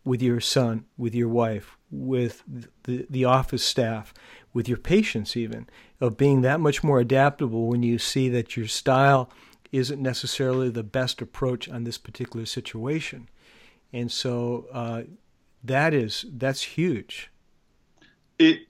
with 0.04 0.22
your 0.22 0.40
son, 0.40 0.84
with 0.96 1.14
your 1.14 1.28
wife, 1.28 1.76
with 1.90 2.42
the, 2.84 3.06
the 3.08 3.24
office 3.24 3.64
staff, 3.64 4.12
with 4.52 4.68
your 4.68 4.78
patients, 4.78 5.36
even 5.36 5.68
of 6.00 6.16
being 6.16 6.40
that 6.42 6.60
much 6.60 6.82
more 6.82 6.98
adaptable 6.98 7.68
when 7.68 7.82
you 7.82 7.98
see 7.98 8.28
that 8.28 8.56
your 8.56 8.66
style 8.66 9.30
isn't 9.70 10.02
necessarily 10.02 10.68
the 10.68 10.82
best 10.82 11.22
approach 11.22 11.68
on 11.68 11.84
this 11.84 11.98
particular 11.98 12.44
situation. 12.44 13.28
And 13.92 14.10
so 14.10 14.66
uh, 14.72 15.02
that 15.62 15.94
is 15.94 16.24
that's 16.32 16.62
huge. 16.62 17.30
It 18.38 18.66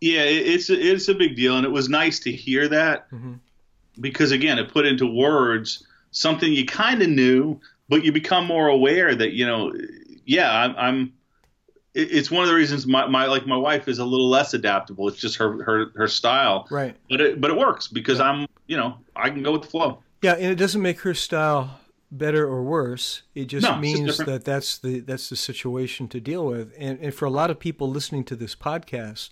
yeah, 0.00 0.22
it's 0.22 0.70
a, 0.70 0.78
it's 0.78 1.08
a 1.08 1.14
big 1.14 1.36
deal, 1.36 1.56
and 1.56 1.66
it 1.66 1.70
was 1.70 1.88
nice 1.88 2.20
to 2.20 2.32
hear 2.32 2.68
that 2.68 3.10
mm-hmm. 3.10 3.34
because 4.00 4.30
again, 4.30 4.58
it 4.58 4.72
put 4.72 4.86
into 4.86 5.06
words 5.06 5.84
something 6.10 6.52
you 6.52 6.64
kind 6.64 7.02
of 7.02 7.08
knew, 7.08 7.60
but 7.88 8.04
you 8.04 8.12
become 8.12 8.46
more 8.46 8.68
aware 8.68 9.14
that 9.14 9.32
you 9.32 9.46
know, 9.46 9.72
yeah, 10.24 10.52
I'm, 10.52 10.76
I'm 10.76 11.12
it's 11.94 12.30
one 12.30 12.44
of 12.44 12.48
the 12.48 12.54
reasons 12.54 12.86
my, 12.86 13.06
my 13.06 13.26
like 13.26 13.46
my 13.46 13.56
wife 13.56 13.88
is 13.88 13.98
a 13.98 14.04
little 14.04 14.28
less 14.28 14.54
adaptable. 14.54 15.08
It's 15.08 15.18
just 15.18 15.36
her 15.36 15.62
her 15.64 15.90
her 15.96 16.08
style. 16.08 16.68
Right. 16.70 16.96
But 17.10 17.20
it 17.20 17.40
but 17.40 17.50
it 17.50 17.56
works 17.56 17.88
because 17.88 18.18
yeah. 18.18 18.30
I'm 18.30 18.46
you 18.66 18.76
know 18.76 18.98
I 19.16 19.30
can 19.30 19.42
go 19.42 19.52
with 19.52 19.62
the 19.62 19.68
flow. 19.68 20.02
Yeah, 20.22 20.34
and 20.34 20.46
it 20.46 20.56
doesn't 20.56 20.82
make 20.82 21.00
her 21.00 21.14
style 21.14 21.80
better 22.10 22.46
or 22.46 22.62
worse. 22.62 23.22
It 23.34 23.46
just 23.46 23.66
no, 23.66 23.76
means 23.78 24.00
just 24.00 24.26
that 24.26 24.44
that's 24.44 24.78
the 24.78 25.00
that's 25.00 25.28
the 25.28 25.36
situation 25.36 26.06
to 26.08 26.20
deal 26.20 26.46
with. 26.46 26.72
And 26.78 27.00
and 27.00 27.12
for 27.12 27.24
a 27.24 27.30
lot 27.30 27.50
of 27.50 27.58
people 27.58 27.90
listening 27.90 28.22
to 28.24 28.36
this 28.36 28.54
podcast, 28.54 29.30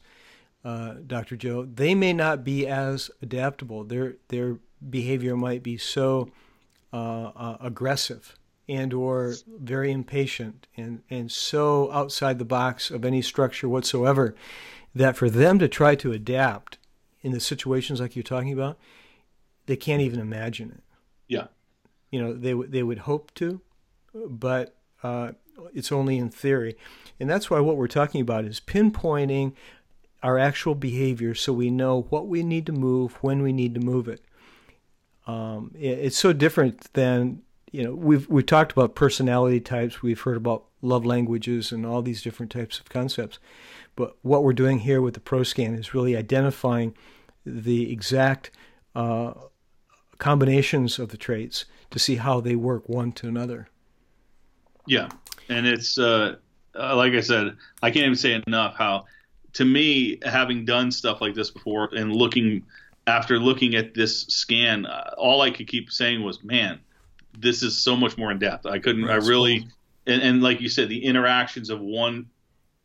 uh, 0.67 0.95
Dr. 1.07 1.37
Joe, 1.37 1.65
they 1.65 1.95
may 1.95 2.13
not 2.13 2.43
be 2.43 2.67
as 2.67 3.09
adaptable. 3.23 3.85
Their 3.85 4.17
their 4.29 4.59
behavior 4.91 5.37
might 5.37 5.63
be 5.63 5.79
so 5.79 6.29
uh, 6.93 7.31
uh, 7.37 7.57
aggressive 7.61 8.37
and 8.69 8.93
or 8.93 9.35
very 9.61 9.93
impatient 9.93 10.67
and, 10.77 11.03
and 11.09 11.31
so 11.31 11.91
outside 11.93 12.41
the 12.41 12.45
box 12.45 12.91
of 12.91 13.05
any 13.05 13.23
structure 13.23 13.69
whatsoever 13.69 14.35
that 14.93 15.17
for 15.17 15.31
them 15.31 15.61
to 15.61 15.69
try 15.69 15.95
to 15.95 16.11
adapt 16.11 16.79
in 17.23 17.31
the 17.31 17.39
situations 17.39 18.01
like 18.01 18.17
you're 18.17 18.25
talking 18.25 18.53
about, 18.53 18.77
they 19.67 19.77
can't 19.77 20.03
even 20.03 20.19
imagine 20.19 20.73
it. 20.73 20.83
Yeah. 21.29 21.47
You 22.11 22.21
know, 22.21 22.33
they, 22.33 22.55
they 22.55 22.83
would 22.83 22.99
hope 22.99 23.33
to, 23.35 23.61
but 24.13 24.75
uh, 25.05 25.33
it's 25.73 25.93
only 25.93 26.19
in 26.19 26.31
theory. 26.31 26.77
And 27.21 27.31
that's 27.31 27.51
why 27.51 27.61
what 27.61 27.77
we're 27.77 27.87
talking 27.87 28.21
about 28.21 28.45
is 28.45 28.59
pinpointing 28.59 29.53
our 30.23 30.39
actual 30.39 30.75
behavior 30.75 31.35
so 31.35 31.53
we 31.53 31.71
know 31.71 32.07
what 32.11 32.27
we 32.27 32.43
need 32.43 32.67
to 32.67 32.73
move, 32.73 33.15
when 33.23 33.43
we 33.43 33.53
need 33.53 33.75
to 33.75 33.81
move 33.81 34.09
it. 34.09 34.21
Um, 35.27 35.73
it 35.75 35.99
it's 35.99 36.19
so 36.19 36.33
different 36.33 36.93
than 36.93 37.43
you 37.73 37.83
know 37.83 37.95
we've 37.95 38.29
we've 38.29 38.47
talked 38.47 38.73
about 38.73 38.95
personality 38.95 39.61
types 39.61 40.03
we've 40.03 40.21
heard 40.21 40.37
about 40.37 40.65
love 40.83 41.05
languages 41.05 41.73
and 41.73 41.85
all 41.85 42.01
these 42.01 42.23
different 42.23 42.51
types 42.51 42.79
of 42.79 42.89
concepts 42.89 43.39
but 43.97 44.17
what 44.23 44.43
we're 44.43 44.53
doing 44.53 44.81
here 44.81 45.03
with 45.03 45.15
the 45.15 45.21
proscan 45.21 45.79
is 45.79 45.93
really 45.93 46.17
identifying 46.17 46.95
the 47.45 47.93
exact 47.93 48.51
uh, 48.95 49.33
combinations 50.19 50.99
of 50.99 51.09
the 51.09 51.17
traits 51.17 51.65
to 51.91 51.99
see 51.99 52.17
how 52.17 52.41
they 52.41 52.57
work 52.57 52.89
one 52.89 53.13
to 53.13 53.29
another 53.29 53.69
yeah 54.87 55.09
and 55.49 55.67
it's 55.67 55.99
uh, 55.99 56.37
uh, 56.79 56.97
like 56.97 57.13
i 57.13 57.21
said 57.21 57.57
i 57.83 57.91
can't 57.91 58.07
even 58.07 58.17
say 58.17 58.41
enough 58.47 58.75
how 58.77 59.05
to 59.57 59.65
me 59.65 60.19
having 60.25 60.65
done 60.65 60.91
stuff 60.91 61.21
like 61.21 61.35
this 61.35 61.51
before 61.51 61.91
and 61.95 62.15
looking 62.15 62.65
after 63.07 63.39
looking 63.39 63.75
at 63.75 63.95
this 63.95 64.23
scan 64.23 64.87
uh, 64.87 65.15
all 65.19 65.43
i 65.43 65.51
could 65.51 65.69
keep 65.69 65.91
saying 65.91 66.23
was 66.23 66.43
man 66.43 66.81
this 67.39 67.63
is 67.63 67.81
so 67.81 67.97
much 67.97 68.17
more 68.17 68.31
in 68.31 68.39
depth. 68.39 68.67
I 68.67 68.79
couldn't. 68.79 69.07
That's 69.07 69.25
I 69.25 69.29
really, 69.29 69.61
cool. 69.61 69.69
and, 70.07 70.23
and 70.23 70.43
like 70.43 70.61
you 70.61 70.69
said, 70.69 70.89
the 70.89 71.05
interactions 71.05 71.71
of 71.71 71.81
one 71.81 72.27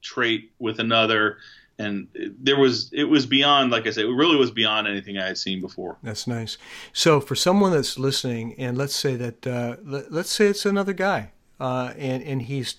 trait 0.01 0.51
with 0.59 0.79
another, 0.79 1.37
and 1.79 2.07
there 2.39 2.59
was 2.59 2.91
it 2.93 3.05
was 3.05 3.25
beyond 3.25 3.71
like 3.71 3.87
i 3.87 3.89
said 3.89 4.05
it 4.05 4.13
really 4.13 4.35
was 4.35 4.51
beyond 4.51 4.87
anything 4.87 5.17
i 5.17 5.25
had 5.25 5.37
seen 5.37 5.59
before 5.59 5.97
that's 6.03 6.27
nice 6.27 6.57
so 6.93 7.19
for 7.19 7.33
someone 7.33 7.71
that's 7.71 7.97
listening 7.97 8.53
and 8.59 8.77
let's 8.77 8.95
say 8.95 9.15
that 9.15 9.47
uh, 9.47 9.77
let, 9.83 10.11
us 10.11 10.29
say 10.29 10.45
it's 10.45 10.65
another 10.65 10.93
guy 10.93 11.31
uh, 11.59 11.91
and 11.97 12.21
and 12.23 12.43
he's 12.43 12.75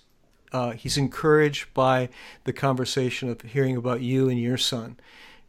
uh, 0.52 0.72
he's 0.72 0.96
encouraged 0.96 1.72
by 1.74 2.08
the 2.44 2.52
conversation 2.52 3.28
of 3.28 3.40
hearing 3.40 3.76
about 3.76 4.00
you 4.00 4.28
and 4.28 4.40
your 4.40 4.58
son 4.58 4.96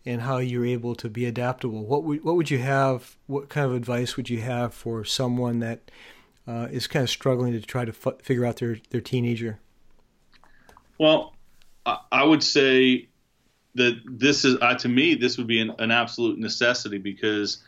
and 0.06 0.22
how 0.22 0.38
you're 0.38 0.66
able 0.66 0.96
to 0.96 1.10
be 1.10 1.26
adaptable. 1.26 1.86
What 1.86 2.04
would 2.04 2.24
what 2.24 2.36
would 2.36 2.50
you 2.50 2.60
have 2.60 3.16
what 3.28 3.50
kind 3.50 3.66
of 3.66 3.74
advice 3.74 4.18
would 4.18 4.30
you 4.30 4.42
have 4.42 4.74
for 4.74 5.04
someone 5.06 5.60
that 5.60 5.92
uh, 6.48 6.68
is 6.72 6.88
kind 6.88 7.04
of 7.04 7.10
struggling 7.10 7.54
to 7.54 7.62
try 7.62 7.86
to 7.86 7.94
f- 8.06 8.22
figure 8.22 8.46
out 8.46 8.58
their 8.58 8.78
their 8.90 9.02
teenager? 9.02 9.60
Well 10.98 11.34
I 11.86 12.24
would 12.24 12.44
say 12.44 13.10
that 13.76 14.00
this 14.06 14.46
is 14.46 14.58
uh, 14.62 14.76
to 14.76 14.90
me 14.90 15.16
this 15.16 15.38
would 15.38 15.48
be 15.48 15.60
an, 15.60 15.74
an, 15.80 15.92
absolute 15.92 16.40
necessity 16.40 16.98
because 16.98 17.64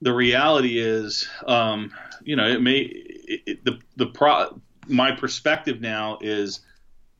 the 0.00 0.14
reality 0.14 0.78
is 0.78 1.28
um, 1.46 1.92
you 2.22 2.36
know 2.36 2.46
it 2.46 2.62
may 2.62 2.78
it, 2.78 3.42
it, 3.46 3.64
the 3.64 3.78
the 3.96 4.06
pro 4.06 4.60
my 4.88 5.12
perspective 5.12 5.80
now 5.80 6.18
is 6.20 6.60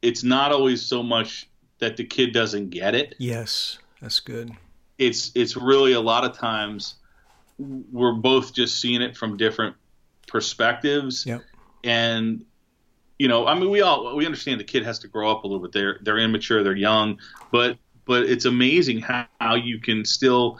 it's 0.02 0.22
not 0.22 0.52
always 0.52 0.82
so 0.82 1.02
much 1.02 1.48
that 1.78 1.96
the 1.96 2.04
kid 2.04 2.32
doesn't 2.32 2.70
get 2.70 2.94
it 2.94 3.14
yes 3.18 3.78
that's 4.00 4.20
good 4.20 4.50
it's 4.98 5.30
it's 5.34 5.56
really 5.56 5.92
a 5.92 6.00
lot 6.00 6.24
of 6.24 6.36
times 6.36 6.96
we're 7.58 8.12
both 8.12 8.54
just 8.54 8.80
seeing 8.80 9.02
it 9.02 9.16
from 9.16 9.36
different 9.36 9.74
perspectives 10.26 11.26
yep. 11.26 11.42
and 11.84 12.44
you 13.18 13.26
know, 13.26 13.46
I 13.46 13.54
mean, 13.54 13.70
we 13.70 13.80
all 13.80 14.14
we 14.14 14.24
understand 14.24 14.60
the 14.60 14.64
kid 14.64 14.84
has 14.84 14.98
to 15.00 15.08
grow 15.08 15.30
up 15.30 15.44
a 15.44 15.46
little 15.46 15.60
bit. 15.60 15.72
They're 15.72 15.98
they're 16.02 16.18
immature, 16.18 16.62
they're 16.62 16.76
young, 16.76 17.18
but 17.50 17.76
but 18.04 18.24
it's 18.24 18.44
amazing 18.44 19.00
how, 19.00 19.26
how 19.40 19.56
you 19.56 19.80
can 19.80 20.04
still 20.04 20.58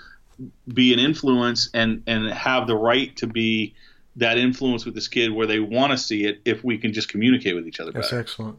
be 0.75 0.93
an 0.93 0.99
influence 0.99 1.71
and 1.73 2.03
and 2.07 2.29
have 2.31 2.67
the 2.67 2.77
right 2.77 3.17
to 3.17 3.27
be 3.27 3.75
that 4.19 4.39
influence 4.39 4.85
with 4.85 4.95
this 4.95 5.09
kid 5.09 5.33
where 5.33 5.47
they 5.47 5.61
want 5.61 5.93
to 5.93 5.99
see 5.99 6.25
it 6.25 6.41
if 6.45 6.63
we 6.65 6.79
can 6.79 6.93
just 6.93 7.09
communicate 7.09 7.55
with 7.55 7.67
each 7.67 7.81
other 7.81 7.93
that's 7.93 8.11
better. 8.11 8.21
excellent 8.21 8.59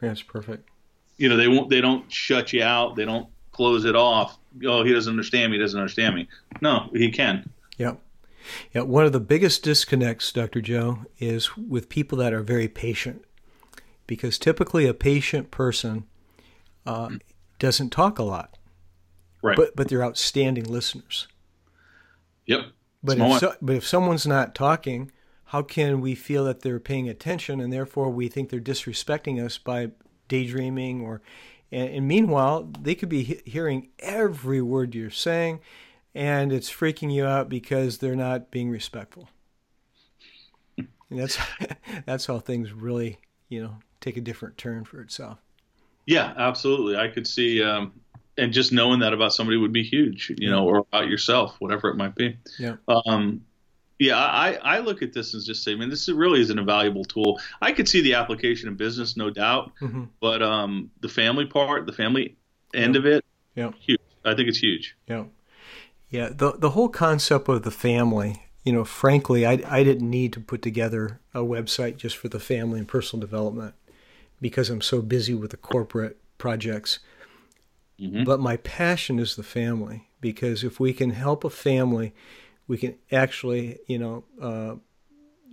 that's 0.00 0.22
perfect 0.22 0.68
you 1.16 1.28
know 1.28 1.36
they 1.36 1.48
won't 1.48 1.70
they 1.70 1.80
don't 1.80 2.10
shut 2.12 2.52
you 2.52 2.62
out 2.62 2.96
they 2.96 3.04
don't 3.04 3.28
close 3.52 3.84
it 3.84 3.96
off 3.96 4.38
oh 4.66 4.84
he 4.84 4.92
doesn't 4.92 5.10
understand 5.10 5.50
me 5.50 5.58
he 5.58 5.62
doesn't 5.62 5.80
understand 5.80 6.14
me 6.14 6.28
no 6.60 6.88
he 6.92 7.10
can 7.10 7.48
yep 7.76 7.98
yeah 8.72 8.82
one 8.82 9.04
of 9.04 9.12
the 9.12 9.20
biggest 9.20 9.62
disconnects 9.62 10.30
dr 10.32 10.60
joe 10.62 11.00
is 11.18 11.56
with 11.56 11.88
people 11.88 12.18
that 12.18 12.32
are 12.32 12.42
very 12.42 12.68
patient 12.68 13.24
because 14.08 14.38
typically 14.38 14.86
a 14.86 14.94
patient 14.94 15.52
person 15.52 16.04
uh, 16.84 17.10
doesn't 17.60 17.90
talk 17.90 18.18
a 18.18 18.24
lot. 18.24 18.58
Right. 19.40 19.56
But 19.56 19.76
but 19.76 19.88
they're 19.88 20.02
outstanding 20.02 20.64
listeners. 20.64 21.28
Yep. 22.46 22.72
But 23.02 23.18
if 23.18 23.40
so, 23.40 23.54
but 23.62 23.76
if 23.76 23.86
someone's 23.86 24.26
not 24.26 24.54
talking, 24.54 25.12
how 25.46 25.62
can 25.62 26.00
we 26.00 26.14
feel 26.14 26.44
that 26.44 26.60
they're 26.60 26.80
paying 26.80 27.08
attention 27.08 27.60
and 27.60 27.72
therefore 27.72 28.10
we 28.10 28.28
think 28.28 28.50
they're 28.50 28.60
disrespecting 28.60 29.44
us 29.44 29.56
by 29.56 29.90
daydreaming 30.26 31.00
or 31.00 31.22
and, 31.72 31.88
and 31.90 32.08
meanwhile 32.08 32.68
they 32.80 32.94
could 32.94 33.08
be 33.08 33.22
he- 33.22 33.40
hearing 33.44 33.88
every 34.00 34.60
word 34.60 34.94
you're 34.94 35.10
saying 35.10 35.60
and 36.14 36.52
it's 36.52 36.70
freaking 36.70 37.12
you 37.12 37.24
out 37.24 37.48
because 37.48 37.98
they're 37.98 38.16
not 38.16 38.50
being 38.50 38.70
respectful. 38.70 39.28
and 40.76 40.88
that's 41.10 41.38
that's 42.06 42.26
how 42.26 42.38
things 42.38 42.72
really, 42.72 43.18
you 43.48 43.62
know, 43.62 43.76
take 44.00 44.16
a 44.16 44.20
different 44.20 44.58
turn 44.58 44.84
for 44.84 45.00
itself. 45.00 45.38
Yeah, 46.06 46.32
absolutely. 46.36 46.96
I 46.96 47.08
could 47.08 47.26
see, 47.26 47.62
um, 47.62 47.92
and 48.38 48.52
just 48.52 48.72
knowing 48.72 49.00
that 49.00 49.12
about 49.12 49.34
somebody 49.34 49.58
would 49.58 49.72
be 49.72 49.82
huge, 49.82 50.32
you 50.38 50.50
know, 50.50 50.64
or 50.64 50.78
about 50.78 51.08
yourself, 51.08 51.56
whatever 51.58 51.88
it 51.90 51.96
might 51.96 52.14
be. 52.14 52.38
Yeah. 52.58 52.76
Um, 52.86 53.42
yeah, 53.98 54.16
I, 54.16 54.52
I 54.62 54.78
look 54.78 55.02
at 55.02 55.12
this 55.12 55.34
and 55.34 55.42
just 55.44 55.64
say, 55.64 55.74
man, 55.74 55.90
this 55.90 56.08
really 56.08 56.40
is 56.40 56.50
an 56.50 56.58
invaluable 56.58 57.04
tool. 57.04 57.40
I 57.60 57.72
could 57.72 57.88
see 57.88 58.00
the 58.00 58.14
application 58.14 58.68
in 58.68 58.76
business, 58.76 59.16
no 59.16 59.28
doubt, 59.28 59.72
mm-hmm. 59.80 60.04
but 60.20 60.40
um, 60.40 60.90
the 61.00 61.08
family 61.08 61.46
part, 61.46 61.84
the 61.86 61.92
family 61.92 62.36
end 62.72 62.94
of 62.94 63.06
it, 63.06 63.24
yeah, 63.56 63.72
huge. 63.80 64.00
I 64.24 64.34
think 64.34 64.48
it's 64.48 64.58
huge. 64.58 64.96
Yeah, 65.08 65.24
yeah. 66.10 66.28
The 66.30 66.52
the 66.52 66.70
whole 66.70 66.88
concept 66.88 67.48
of 67.48 67.64
the 67.64 67.72
family, 67.72 68.44
you 68.62 68.72
know, 68.72 68.84
frankly, 68.84 69.44
I 69.44 69.60
I 69.66 69.82
didn't 69.82 70.08
need 70.08 70.32
to 70.34 70.40
put 70.40 70.62
together 70.62 71.18
a 71.34 71.40
website 71.40 71.96
just 71.96 72.16
for 72.16 72.28
the 72.28 72.38
family 72.38 72.78
and 72.78 72.86
personal 72.86 73.20
development 73.20 73.74
because 74.40 74.70
I'm 74.70 74.80
so 74.80 75.02
busy 75.02 75.34
with 75.34 75.50
the 75.50 75.56
corporate 75.56 76.18
projects. 76.38 77.00
Mm-hmm. 78.00 78.24
But 78.24 78.40
my 78.40 78.56
passion 78.58 79.18
is 79.18 79.36
the 79.36 79.42
family 79.42 80.08
because 80.20 80.62
if 80.62 80.78
we 80.78 80.92
can 80.92 81.10
help 81.10 81.44
a 81.44 81.50
family, 81.50 82.14
we 82.66 82.78
can 82.78 82.96
actually, 83.10 83.78
you 83.86 83.98
know, 83.98 84.24
uh, 84.40 84.76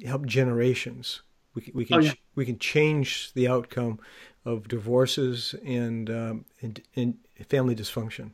help 0.06 0.26
generations. 0.26 1.22
We 1.54 1.64
can, 1.64 1.74
we 1.74 1.86
can, 1.86 1.98
oh, 1.98 2.00
yeah. 2.02 2.14
we 2.36 2.46
can 2.46 2.60
change 2.60 3.34
the 3.34 3.48
outcome 3.48 4.00
of 4.44 4.68
divorces 4.68 5.56
and, 5.66 6.10
um, 6.10 6.46
and, 6.62 6.82
and 6.96 7.18
family 7.48 7.76
dysfunction. 7.76 8.32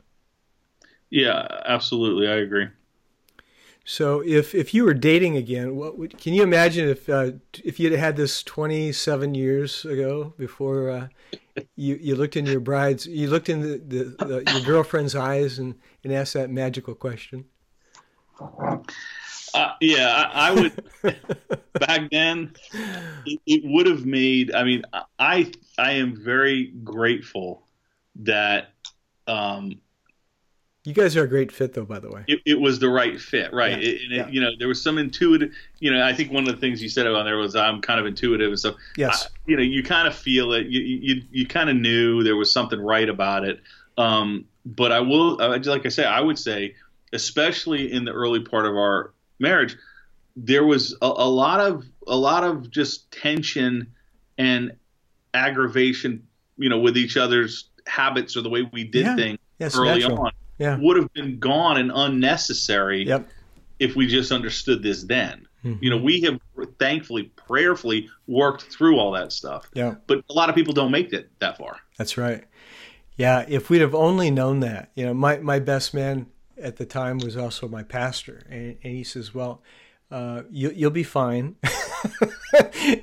Yeah, 1.09 1.47
absolutely. 1.65 2.27
I 2.27 2.37
agree. 2.37 2.67
So 3.83 4.21
if 4.25 4.53
if 4.53 4.73
you 4.73 4.83
were 4.85 4.93
dating 4.93 5.37
again, 5.37 5.75
what 5.75 5.97
would, 5.97 6.17
can 6.17 6.33
you 6.33 6.43
imagine 6.43 6.87
if 6.87 7.09
uh, 7.09 7.31
if 7.63 7.79
you'd 7.79 7.93
had 7.93 8.15
this 8.15 8.43
27 8.43 9.33
years 9.33 9.85
ago 9.85 10.33
before 10.37 10.89
uh, 10.89 11.07
you 11.75 11.97
you 11.99 12.15
looked 12.15 12.35
in 12.37 12.45
your 12.45 12.59
bride's 12.59 13.07
you 13.07 13.27
looked 13.27 13.49
in 13.49 13.61
the, 13.61 13.77
the, 13.77 14.25
the, 14.25 14.51
your 14.51 14.61
girlfriend's 14.61 15.15
eyes 15.15 15.57
and, 15.57 15.75
and 16.03 16.13
asked 16.13 16.33
that 16.33 16.49
magical 16.51 16.93
question? 16.93 17.45
Uh, 19.53 19.73
yeah, 19.81 20.29
I, 20.33 20.49
I 20.49 20.51
would. 20.51 20.83
back 21.79 22.09
then, 22.11 22.53
it, 23.25 23.39
it 23.45 23.61
would 23.65 23.87
have 23.87 24.05
made. 24.05 24.53
I 24.53 24.63
mean, 24.63 24.83
I 25.19 25.51
I 25.77 25.93
am 25.93 26.15
very 26.15 26.67
grateful 26.83 27.67
that 28.17 28.73
um, 29.27 29.81
you 30.83 30.93
guys 30.93 31.15
are 31.15 31.23
a 31.23 31.27
great 31.27 31.51
fit, 31.51 31.73
though. 31.73 31.85
By 31.85 31.99
the 31.99 32.09
way, 32.09 32.23
it, 32.27 32.39
it 32.45 32.59
was 32.59 32.79
the 32.79 32.89
right 32.89 33.19
fit, 33.19 33.53
right? 33.53 33.79
Yeah, 33.79 33.89
it, 33.89 34.01
yeah. 34.09 34.27
you 34.29 34.41
know, 34.41 34.49
there 34.57 34.67
was 34.67 34.81
some 34.81 34.97
intuitive. 34.97 35.51
You 35.79 35.91
know, 35.91 36.03
I 36.03 36.13
think 36.13 36.31
one 36.31 36.47
of 36.47 36.55
the 36.55 36.59
things 36.59 36.81
you 36.81 36.89
said 36.89 37.05
about 37.05 37.23
there 37.23 37.37
was 37.37 37.55
I'm 37.55 37.81
kind 37.81 37.99
of 37.99 38.07
intuitive 38.07 38.47
and 38.47 38.59
stuff. 38.59 38.75
Yes. 38.97 39.25
I, 39.25 39.29
you 39.45 39.57
know, 39.57 39.63
you 39.63 39.83
kind 39.83 40.07
of 40.07 40.15
feel 40.15 40.53
it. 40.53 40.67
You 40.67 40.81
you 40.81 41.21
you 41.31 41.45
kind 41.45 41.69
of 41.69 41.75
knew 41.75 42.23
there 42.23 42.35
was 42.35 42.51
something 42.51 42.81
right 42.81 43.07
about 43.07 43.45
it. 43.45 43.61
Um, 43.97 44.45
but 44.65 44.91
I 44.91 45.01
will, 45.01 45.37
like 45.37 45.85
I 45.85 45.89
say, 45.89 46.05
I 46.05 46.19
would 46.19 46.39
say, 46.39 46.75
especially 47.13 47.91
in 47.91 48.05
the 48.05 48.11
early 48.11 48.39
part 48.39 48.65
of 48.65 48.75
our 48.75 49.13
marriage, 49.37 49.75
there 50.35 50.65
was 50.65 50.95
a, 51.01 51.05
a 51.05 51.29
lot 51.29 51.59
of 51.59 51.85
a 52.07 52.15
lot 52.15 52.43
of 52.43 52.71
just 52.71 53.11
tension 53.11 53.85
and 54.39 54.71
aggravation. 55.35 56.25
You 56.57 56.69
know, 56.69 56.79
with 56.79 56.97
each 56.97 57.17
other's 57.17 57.65
habits 57.85 58.35
or 58.35 58.41
the 58.41 58.49
way 58.49 58.67
we 58.71 58.83
did 58.83 59.05
yeah. 59.05 59.15
things 59.15 59.39
yes, 59.59 59.75
early 59.75 59.99
natural. 59.99 60.19
on 60.19 60.31
yeah. 60.61 60.77
would 60.79 60.97
have 60.97 61.11
been 61.13 61.39
gone 61.39 61.77
and 61.77 61.91
unnecessary 61.93 63.05
yep. 63.05 63.27
if 63.79 63.95
we 63.95 64.07
just 64.07 64.31
understood 64.31 64.83
this 64.83 65.03
then. 65.03 65.47
Mm-hmm. 65.65 65.83
You 65.83 65.89
know, 65.89 65.97
we 65.97 66.21
have 66.21 66.39
thankfully, 66.79 67.31
prayerfully 67.35 68.09
worked 68.27 68.63
through 68.63 68.97
all 68.97 69.11
that 69.11 69.31
stuff. 69.31 69.69
Yeah. 69.73 69.95
But 70.07 70.23
a 70.29 70.33
lot 70.33 70.49
of 70.49 70.55
people 70.55 70.73
don't 70.73 70.91
make 70.91 71.13
it 71.13 71.29
that 71.39 71.57
far. 71.57 71.77
That's 71.97 72.17
right. 72.17 72.43
Yeah. 73.15 73.45
If 73.47 73.69
we'd 73.69 73.81
have 73.81 73.95
only 73.95 74.31
known 74.31 74.61
that, 74.61 74.91
you 74.95 75.05
know, 75.05 75.13
my, 75.13 75.37
my 75.37 75.59
best 75.59 75.93
man 75.93 76.27
at 76.59 76.77
the 76.77 76.85
time 76.85 77.19
was 77.19 77.37
also 77.37 77.67
my 77.67 77.83
pastor. 77.83 78.43
And, 78.49 78.77
and 78.83 78.93
he 78.93 79.03
says, 79.03 79.33
well, 79.33 79.61
uh, 80.09 80.43
you, 80.49 80.71
you'll 80.75 80.91
be 80.91 81.03
fine. 81.03 81.55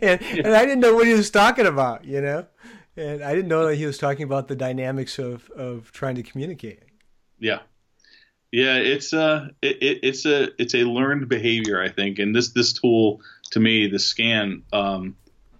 and, 0.02 0.20
and 0.22 0.48
I 0.48 0.64
didn't 0.64 0.80
know 0.80 0.94
what 0.94 1.06
he 1.06 1.14
was 1.14 1.30
talking 1.30 1.66
about, 1.66 2.04
you 2.04 2.20
know? 2.20 2.46
And 2.96 3.22
I 3.22 3.34
didn't 3.34 3.48
know 3.48 3.66
that 3.68 3.76
he 3.76 3.86
was 3.86 3.98
talking 3.98 4.24
about 4.24 4.48
the 4.48 4.56
dynamics 4.56 5.18
of, 5.18 5.48
of 5.50 5.92
trying 5.92 6.16
to 6.16 6.22
communicate. 6.22 6.82
Yeah, 7.38 7.60
yeah, 8.50 8.76
it's 8.76 9.12
a 9.12 9.50
it, 9.60 10.00
it's 10.02 10.24
a 10.24 10.48
it's 10.60 10.74
a 10.74 10.84
learned 10.84 11.28
behavior, 11.28 11.82
I 11.82 11.90
think, 11.90 12.18
and 12.18 12.34
this 12.34 12.50
this 12.50 12.72
tool 12.72 13.20
to 13.50 13.60
me, 13.60 13.88
the 13.88 13.98
scan, 13.98 14.62
um, 14.72 15.16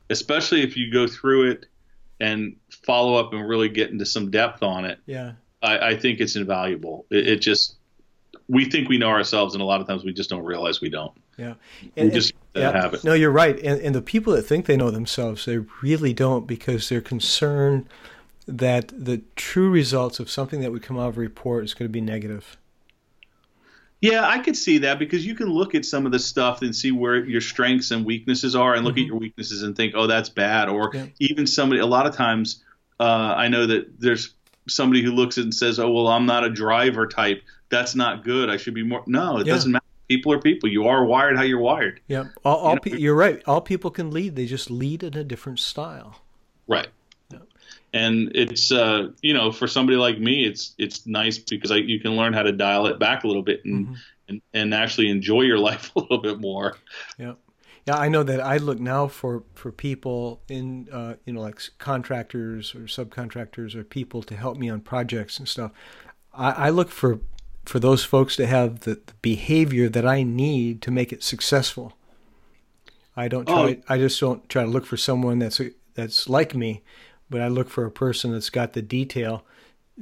especially 0.09 0.63
if 0.63 0.77
you 0.77 0.91
go 0.93 1.07
through 1.07 1.51
it 1.51 1.67
and 2.21 2.57
follow 2.71 3.15
up 3.15 3.33
and 3.33 3.47
really 3.47 3.69
get 3.69 3.91
into 3.91 4.07
some 4.07 4.31
depth 4.31 4.63
on 4.63 4.87
it. 4.87 4.99
Yeah, 5.05 5.33
I, 5.63 5.79
I 5.79 5.97
think 5.97 6.21
it's 6.21 6.35
invaluable. 6.35 7.05
It, 7.11 7.29
it, 7.29 7.37
just 7.37 7.77
we 8.49 8.65
think 8.65 8.89
we 8.89 8.97
know 8.97 9.11
ourselves, 9.11 9.55
and 9.55 9.63
a 9.63 9.67
lot 9.67 9.83
of 9.83 9.87
times 9.87 10.03
we 10.03 10.15
just 10.15 10.31
don't 10.31 10.45
realize 10.45 10.81
we 10.81 10.89
don't. 10.89 11.13
Yeah, 11.37 11.55
and, 11.95 12.09
we 12.09 12.15
just 12.15 12.33
and, 12.55 12.63
yeah. 12.63 12.73
have 12.73 12.95
it. 12.95 13.05
No, 13.05 13.13
you're 13.13 13.31
right, 13.31 13.59
and, 13.59 13.81
and 13.83 13.95
the 13.95 14.03
people 14.03 14.33
that 14.33 14.43
think 14.43 14.65
they 14.65 14.79
know 14.79 14.91
themselves, 14.91 15.45
they 15.45 15.59
really 15.83 16.15
don't 16.15 16.47
because 16.47 16.89
they're 16.89 17.03
concerned 17.03 17.87
that 18.49 18.89
the 18.89 19.23
true 19.37 19.71
results 19.71 20.19
of 20.19 20.31
something 20.31 20.61
that 20.63 20.73
would 20.73 20.83
come 20.83 20.99
out 20.99 21.09
of 21.09 21.17
a 21.17 21.21
report 21.21 21.65
is 21.65 21.75
going 21.75 21.89
to 21.89 21.93
be 21.93 22.01
negative. 22.01 22.57
Yeah, 24.01 24.27
I 24.27 24.39
could 24.39 24.57
see 24.57 24.79
that 24.79 24.99
because 24.99 25.25
you 25.25 25.35
can 25.35 25.49
look 25.49 25.75
at 25.75 25.85
some 25.85 26.07
of 26.07 26.13
the 26.13 26.19
stuff 26.19 26.63
and 26.63 26.75
see 26.75 26.91
where 26.91 27.25
your 27.25 27.41
strengths 27.41 27.91
and 27.91 28.05
weaknesses 28.05 28.57
are 28.57 28.75
and 28.75 28.85
look 28.85 28.95
mm-hmm. 28.95 29.03
at 29.03 29.07
your 29.07 29.19
weaknesses 29.19 29.63
and 29.63 29.77
think, 29.77 29.95
oh, 29.95 30.07
that's 30.07 30.29
bad. 30.29 30.69
Or 30.69 30.91
yeah. 30.93 31.07
even 31.21 31.47
somebody, 31.47 31.81
a 31.81 31.87
lot 31.87 32.07
of 32.07 32.17
times, 32.17 32.65
Uh, 33.01 33.33
I 33.37 33.47
know 33.47 33.65
that 33.67 34.01
there's 34.01 34.35
somebody 34.67 35.05
who 35.05 35.13
looks 35.13 35.39
at 35.39 35.45
and 35.45 35.55
says, 35.55 35.79
"Oh 35.79 35.89
well, 35.89 36.09
I'm 36.09 36.27
not 36.27 36.43
a 36.43 36.51
driver 36.51 37.07
type. 37.07 37.43
That's 37.69 37.95
not 37.95 38.25
good. 38.25 38.51
I 38.51 38.57
should 38.57 38.75
be 38.75 38.83
more." 38.83 39.05
No, 39.07 39.39
it 39.39 39.47
yeah. 39.47 39.53
doesn't 39.55 39.71
matter. 39.71 39.85
People 40.09 40.33
are 40.33 40.41
people. 40.41 40.69
You 40.69 40.89
are 40.89 41.05
wired 41.05 41.37
how 41.37 41.45
you're 41.45 41.61
wired. 41.61 42.01
Yeah, 42.09 42.25
all, 42.45 42.57
all 42.57 42.71
you 42.71 42.75
know? 42.75 42.81
pe- 42.81 42.99
you're 42.99 43.15
right. 43.15 43.41
All 43.47 43.61
people 43.61 43.93
can 43.93 44.11
lead. 44.11 44.35
They 44.35 44.47
just 44.47 44.69
lead 44.69 45.05
in 45.05 45.17
a 45.17 45.23
different 45.23 45.61
style. 45.61 46.23
Right. 46.67 46.89
And 47.93 48.33
it's 48.35 48.71
uh, 48.71 49.09
you 49.23 49.35
know 49.35 49.51
for 49.51 49.67
somebody 49.67 49.97
like 49.97 50.19
me, 50.19 50.45
it's 50.45 50.75
it's 50.79 51.07
nice 51.07 51.39
because 51.39 51.71
I, 51.71 51.77
you 51.77 52.01
can 52.01 52.17
learn 52.17 52.33
how 52.33 52.43
to 52.43 52.53
dial 52.53 52.87
it 52.87 52.99
back 52.99 53.25
a 53.25 53.27
little 53.27 53.43
bit 53.43 53.65
and 53.65 53.87
mm-hmm. 53.87 53.95
and, 54.29 54.43
and 54.53 54.75
actually 54.75 55.09
enjoy 55.09 55.43
your 55.43 55.59
life 55.71 55.91
a 55.97 56.01
little 56.01 56.19
bit 56.19 56.41
more. 56.41 56.77
Yeah. 57.19 57.35
Yeah, 57.87 57.97
I 57.97 58.11
know 58.11 58.23
that 58.23 58.41
I 58.41 58.59
look 58.59 58.79
now 58.79 59.09
for 59.09 59.45
for 59.55 59.73
people 59.73 60.43
in 60.47 60.91
uh, 60.93 61.15
you 61.25 61.33
know 61.33 61.41
like 61.41 61.59
contractors 61.79 62.75
or 62.75 62.81
subcontractors 62.81 63.75
or 63.75 63.83
people 63.83 64.23
to 64.25 64.37
help 64.37 64.59
me 64.59 64.69
on 64.69 64.83
projects 64.83 65.39
and 65.39 65.49
stuff. 65.49 65.73
I, 66.35 66.51
I 66.51 66.71
look 66.71 66.91
for 66.91 67.21
for 67.65 67.79
those 67.79 68.05
folks 68.05 68.37
to 68.37 68.47
have 68.47 68.81
the, 68.81 69.01
the, 69.07 69.15
behavior 69.21 69.89
that 69.91 70.07
I 70.07 70.23
need 70.23 70.81
to 70.83 70.91
make 70.91 71.13
it 71.13 71.23
successful. 71.23 71.95
I 73.17 73.29
don't 73.29 73.47
try. 73.47 73.79
Oh. 73.81 73.83
I 73.89 73.97
just 73.97 74.21
don't 74.21 74.47
try 74.51 74.65
to 74.65 74.69
look 74.69 74.85
for 74.85 74.99
someone 74.99 75.39
that's 75.39 75.59
that's 75.95 76.29
like 76.29 76.55
me, 76.55 76.83
but 77.31 77.41
I 77.41 77.49
look 77.49 77.69
for 77.69 77.85
a 77.85 77.91
person 77.91 78.33
that's 78.33 78.51
got 78.51 78.73
the 78.73 78.83
detail, 78.83 79.45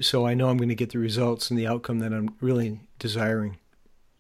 so 0.01 0.27
I 0.27 0.35
know 0.35 0.49
I'm 0.49 0.57
going 0.57 0.69
to 0.69 0.75
get 0.75 0.91
the 0.91 0.99
results 0.99 1.51
and 1.51 1.59
the 1.59 1.67
outcome 1.67 1.99
that 2.01 2.13
I'm 2.13 2.35
really 2.41 2.81
desiring. 2.99 3.59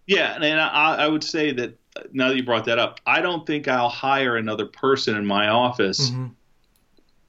Yeah, 0.07 0.35
and 0.41 0.61
I, 0.61 0.97
I 0.97 1.09
would 1.09 1.25
say 1.25 1.53
that 1.53 1.79
now 2.13 2.29
that 2.29 2.37
you 2.37 2.45
brought 2.45 2.65
that 2.67 2.79
up, 2.79 3.01
I 3.07 3.21
don't 3.21 3.47
think 3.47 3.69
I'll 3.69 3.89
hire 3.89 4.37
another 4.37 4.67
person 4.67 5.17
in 5.17 5.27
my 5.27 5.49
office 5.49 6.11
mm-hmm. 6.11 6.29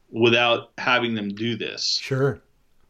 without 0.10 0.72
having 0.78 1.16
them 1.16 1.30
do 1.30 1.56
this. 1.56 2.00
Sure. 2.02 2.40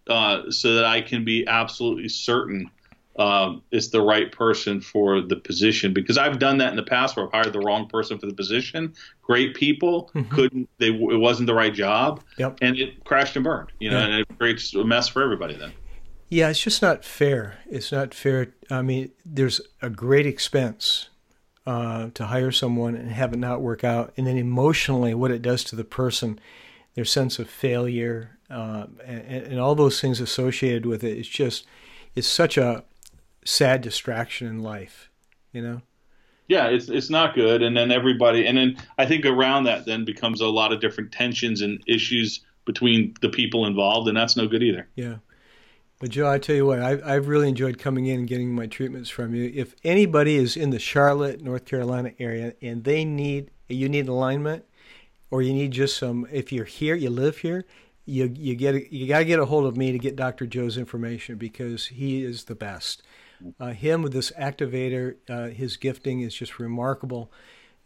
Uh, 0.07 0.49
so 0.49 0.75
that 0.75 0.85
I 0.85 1.01
can 1.01 1.25
be 1.25 1.45
absolutely 1.47 2.07
certain 2.09 2.69
um, 3.17 3.63
it's 3.71 3.87
the 3.87 4.01
right 4.01 4.31
person 4.31 4.79
for 4.79 5.21
the 5.21 5.35
position. 5.35 5.93
Because 5.93 6.17
I've 6.17 6.39
done 6.39 6.57
that 6.59 6.69
in 6.69 6.75
the 6.75 6.83
past 6.83 7.15
where 7.15 7.25
I've 7.25 7.31
hired 7.31 7.53
the 7.53 7.59
wrong 7.59 7.87
person 7.87 8.19
for 8.19 8.27
the 8.27 8.33
position. 8.33 8.93
Great 9.21 9.55
people 9.55 10.11
mm-hmm. 10.13 10.33
couldn't. 10.33 10.69
They 10.77 10.89
it 10.89 11.19
wasn't 11.19 11.47
the 11.47 11.53
right 11.53 11.73
job. 11.73 12.21
Yep. 12.37 12.59
And 12.61 12.77
it 12.77 13.03
crashed 13.03 13.35
and 13.35 13.43
burned. 13.43 13.71
You 13.79 13.91
know, 13.91 13.99
yeah. 13.99 14.05
and 14.05 14.13
it 14.15 14.37
creates 14.37 14.73
a 14.73 14.83
mess 14.83 15.07
for 15.07 15.23
everybody 15.23 15.55
then. 15.55 15.73
Yeah, 16.29 16.49
it's 16.49 16.61
just 16.61 16.81
not 16.81 17.05
fair. 17.05 17.59
It's 17.69 17.91
not 17.91 18.13
fair. 18.13 18.53
I 18.69 18.81
mean, 18.81 19.11
there's 19.25 19.61
a 19.81 19.89
great 19.89 20.25
expense 20.25 21.09
uh, 21.65 22.09
to 22.13 22.25
hire 22.25 22.51
someone 22.51 22.95
and 22.95 23.11
have 23.11 23.33
it 23.33 23.37
not 23.37 23.61
work 23.61 23.83
out, 23.83 24.13
and 24.17 24.27
then 24.27 24.37
emotionally 24.37 25.13
what 25.13 25.31
it 25.31 25.41
does 25.41 25.63
to 25.65 25.75
the 25.75 25.83
person, 25.83 26.39
their 26.95 27.05
sense 27.05 27.39
of 27.39 27.49
failure, 27.49 28.37
uh, 28.49 28.87
and, 29.05 29.21
and, 29.27 29.59
all 29.59 29.75
those 29.75 29.99
things 29.99 30.21
associated 30.21 30.85
with 30.85 31.03
it. 31.03 31.17
It's 31.17 31.27
just 31.27 31.65
it's 32.15 32.27
such 32.27 32.57
a 32.57 32.85
sad 33.47 33.81
distraction 33.81 34.47
in 34.47 34.61
life, 34.61 35.09
you 35.53 35.61
know. 35.61 35.81
Yeah, 36.47 36.67
it's 36.67 36.87
it's 36.89 37.09
not 37.09 37.35
good, 37.35 37.61
and 37.61 37.75
then 37.75 37.91
everybody, 37.91 38.45
and 38.45 38.57
then 38.57 38.77
I 38.97 39.05
think 39.05 39.25
around 39.25 39.65
that 39.65 39.85
then 39.85 40.05
becomes 40.05 40.39
a 40.39 40.47
lot 40.47 40.71
of 40.71 40.79
different 40.79 41.11
tensions 41.11 41.61
and 41.61 41.81
issues 41.87 42.41
between 42.65 43.15
the 43.21 43.29
people 43.29 43.65
involved, 43.65 44.07
and 44.07 44.15
that's 44.15 44.37
no 44.37 44.47
good 44.47 44.63
either. 44.63 44.87
Yeah. 44.95 45.17
But 45.99 46.11
Joe, 46.11 46.29
I 46.29 46.37
tell 46.37 46.55
you 46.55 46.65
what, 46.65 46.79
I've, 46.79 47.03
I've 47.03 47.27
really 47.27 47.49
enjoyed 47.49 47.79
coming 47.79 48.05
in 48.05 48.19
and 48.19 48.27
getting 48.27 48.53
my 48.53 48.67
treatments 48.67 49.09
from 49.09 49.33
you. 49.33 49.51
If 49.55 49.73
anybody 49.83 50.35
is 50.35 50.55
in 50.55 50.69
the 50.69 50.77
Charlotte, 50.77 51.41
North 51.41 51.65
Carolina 51.65 52.11
area 52.19 52.53
and 52.61 52.83
they 52.83 53.03
need, 53.03 53.49
you 53.67 53.89
need 53.89 54.07
alignment, 54.07 54.63
or 55.31 55.41
you 55.41 55.53
need 55.53 55.71
just 55.71 55.97
some, 55.97 56.27
if 56.31 56.51
you're 56.51 56.65
here, 56.65 56.95
you 56.95 57.09
live 57.09 57.39
here, 57.39 57.65
you 58.07 58.33
you 58.35 58.55
get 58.55 58.91
you 58.91 59.05
got 59.07 59.19
to 59.19 59.25
get 59.25 59.37
a 59.37 59.45
hold 59.45 59.65
of 59.65 59.75
me 59.75 59.91
to 59.91 59.99
get 59.99 60.15
Dr. 60.15 60.47
Joe's 60.47 60.77
information 60.77 61.35
because 61.35 61.87
he 61.87 62.23
is 62.23 62.45
the 62.45 62.55
best. 62.55 63.03
Uh, 63.59 63.67
him 63.67 64.01
with 64.01 64.13
this 64.13 64.31
activator, 64.31 65.15
uh, 65.29 65.47
his 65.47 65.77
gifting 65.77 66.21
is 66.21 66.33
just 66.33 66.59
remarkable, 66.59 67.31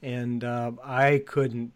and 0.02 0.44
uh, 0.44 0.72
I 0.84 1.24
couldn't 1.26 1.74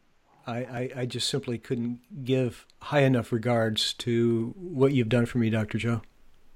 I, 0.47 0.57
I, 0.57 0.89
I, 0.97 1.05
just 1.05 1.27
simply 1.27 1.57
couldn't 1.57 1.99
give 2.23 2.65
high 2.79 3.01
enough 3.01 3.31
regards 3.31 3.93
to 3.93 4.53
what 4.57 4.93
you've 4.93 5.09
done 5.09 5.25
for 5.25 5.39
me, 5.39 5.49
Dr. 5.49 5.77
Joe. 5.77 6.01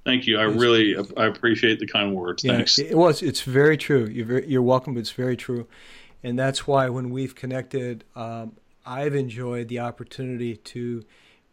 Thank 0.06 0.28
you. 0.28 0.40
I 0.40 0.44
really 0.44 0.96
I 1.18 1.26
appreciate 1.26 1.80
the 1.80 1.88
kind 1.88 2.16
words. 2.16 2.44
Yeah, 2.44 2.58
Thanks. 2.58 2.80
It 2.80 2.96
was. 2.96 3.22
It's 3.22 3.42
very 3.42 3.78
true. 3.78 4.06
You're 4.06 4.26
very, 4.26 4.48
you're 4.48 4.62
welcome. 4.62 4.98
It's 4.98 5.12
very 5.12 5.36
true, 5.36 5.68
and 6.24 6.40
that's 6.40 6.66
why 6.66 6.90
when 6.90 7.10
we've 7.10 7.36
connected, 7.36 8.06
um, 8.16 8.54
I've 8.86 9.14
enjoyed 9.14 9.68
the 9.68 9.80
opportunity 9.80 10.56
to 10.56 11.04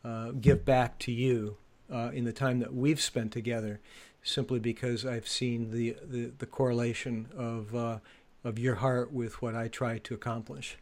uh, 0.05 0.31
give 0.40 0.64
back 0.64 0.98
to 1.00 1.12
you 1.12 1.57
uh, 1.92 2.11
in 2.14 2.24
the 2.24 2.33
time 2.33 2.61
that 2.61 2.72
we've 2.72 3.00
spent 3.00 3.33
together, 3.33 3.81
simply 4.26 4.58
because 4.58 5.06
I've 5.06 5.28
seen 5.28 5.70
the 5.70 5.96
the, 6.02 6.32
the 6.38 6.46
correlation 6.46 7.28
of 7.36 7.74
uh, 7.74 7.98
of 8.44 8.58
your 8.58 8.76
heart 8.76 9.12
with 9.12 9.40
what 9.40 9.54
I 9.54 9.68
try 9.68 9.98
to 9.98 10.14
accomplish. 10.14 10.76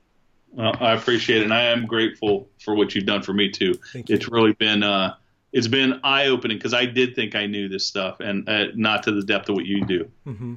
Well, 0.53 0.77
I 0.81 0.93
appreciate 0.93 1.41
it, 1.41 1.45
and 1.45 1.55
I 1.55 1.63
am 1.63 1.87
grateful 1.87 2.49
for 2.61 2.75
what 2.75 2.95
you've 2.95 3.07
done 3.07 3.23
for 3.23 3.33
me 3.33 3.51
too. 3.51 3.75
Thank 3.93 4.09
you. 4.09 4.17
It's 4.17 4.29
really 4.29 4.53
been 4.53 4.83
uh, 4.83 5.15
it's 5.53 5.69
been 5.69 6.01
eye 6.05 6.27
opening 6.27 6.59
because 6.59 6.75
I 6.75 6.87
did 6.87 7.15
think 7.15 7.35
I 7.35 7.47
knew 7.47 7.69
this 7.69 7.87
stuff, 7.87 8.21
and 8.21 8.49
uh, 8.49 8.67
not 8.75 9.03
to 9.05 9.13
the 9.13 9.23
depth 9.23 9.49
of 9.49 9.57
what 9.57 9.67
you 9.67 9.85
do. 9.85 10.11
Mm-hmm. 10.27 10.55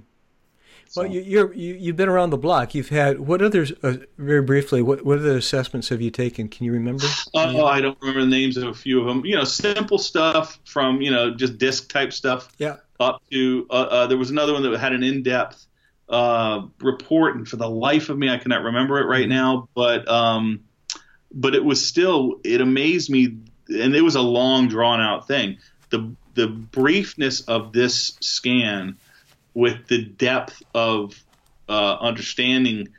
So. 0.89 1.01
Well, 1.01 1.11
you, 1.11 1.21
you're 1.21 1.53
you, 1.53 1.73
you've 1.75 1.95
been 1.95 2.09
around 2.09 2.29
the 2.29 2.37
block. 2.37 2.75
You've 2.75 2.89
had 2.89 3.19
what 3.19 3.41
others? 3.41 3.71
Uh, 3.83 3.97
very 4.17 4.41
briefly, 4.41 4.81
what 4.81 5.03
what 5.05 5.19
other 5.19 5.37
assessments 5.37 5.89
have 5.89 6.01
you 6.01 6.11
taken? 6.11 6.47
Can 6.47 6.65
you 6.65 6.73
remember? 6.73 7.05
Oh, 7.33 7.49
yeah. 7.49 7.63
I 7.63 7.81
don't 7.81 7.97
remember 8.01 8.21
the 8.21 8.27
names 8.27 8.57
of 8.57 8.67
a 8.67 8.73
few 8.73 8.99
of 8.99 9.05
them. 9.05 9.25
You 9.25 9.35
know, 9.35 9.43
simple 9.43 9.97
stuff 9.97 10.59
from 10.65 11.01
you 11.01 11.11
know 11.11 11.33
just 11.33 11.57
disc 11.57 11.91
type 11.91 12.13
stuff. 12.13 12.49
Yeah. 12.57 12.77
Up 12.99 13.21
to 13.31 13.67
uh, 13.69 13.73
uh, 13.73 14.07
there 14.07 14.17
was 14.17 14.31
another 14.31 14.53
one 14.53 14.63
that 14.63 14.77
had 14.79 14.93
an 14.93 15.03
in 15.03 15.23
depth 15.23 15.65
uh, 16.09 16.61
report, 16.79 17.35
and 17.35 17.47
for 17.47 17.57
the 17.57 17.69
life 17.69 18.09
of 18.09 18.17
me, 18.17 18.29
I 18.29 18.37
cannot 18.37 18.63
remember 18.63 18.99
it 18.99 19.05
right 19.05 19.21
mm-hmm. 19.21 19.29
now. 19.29 19.69
But 19.75 20.07
um, 20.07 20.63
but 21.31 21.53
it 21.53 21.63
was 21.63 21.85
still 21.85 22.39
it 22.43 22.61
amazed 22.61 23.09
me 23.09 23.37
and 23.69 23.95
it 23.95 24.01
was 24.01 24.15
a 24.15 24.21
long 24.21 24.67
drawn 24.67 25.01
out 25.01 25.27
thing. 25.27 25.57
The 25.89 26.15
the 26.33 26.47
briefness 26.47 27.41
of 27.47 27.73
this 27.73 28.17
scan 28.21 28.97
with 29.57 29.87
the 29.87 30.03
depth 30.03 30.61
of 30.75 31.19
uh, 31.67 31.97
understanding 31.99 32.89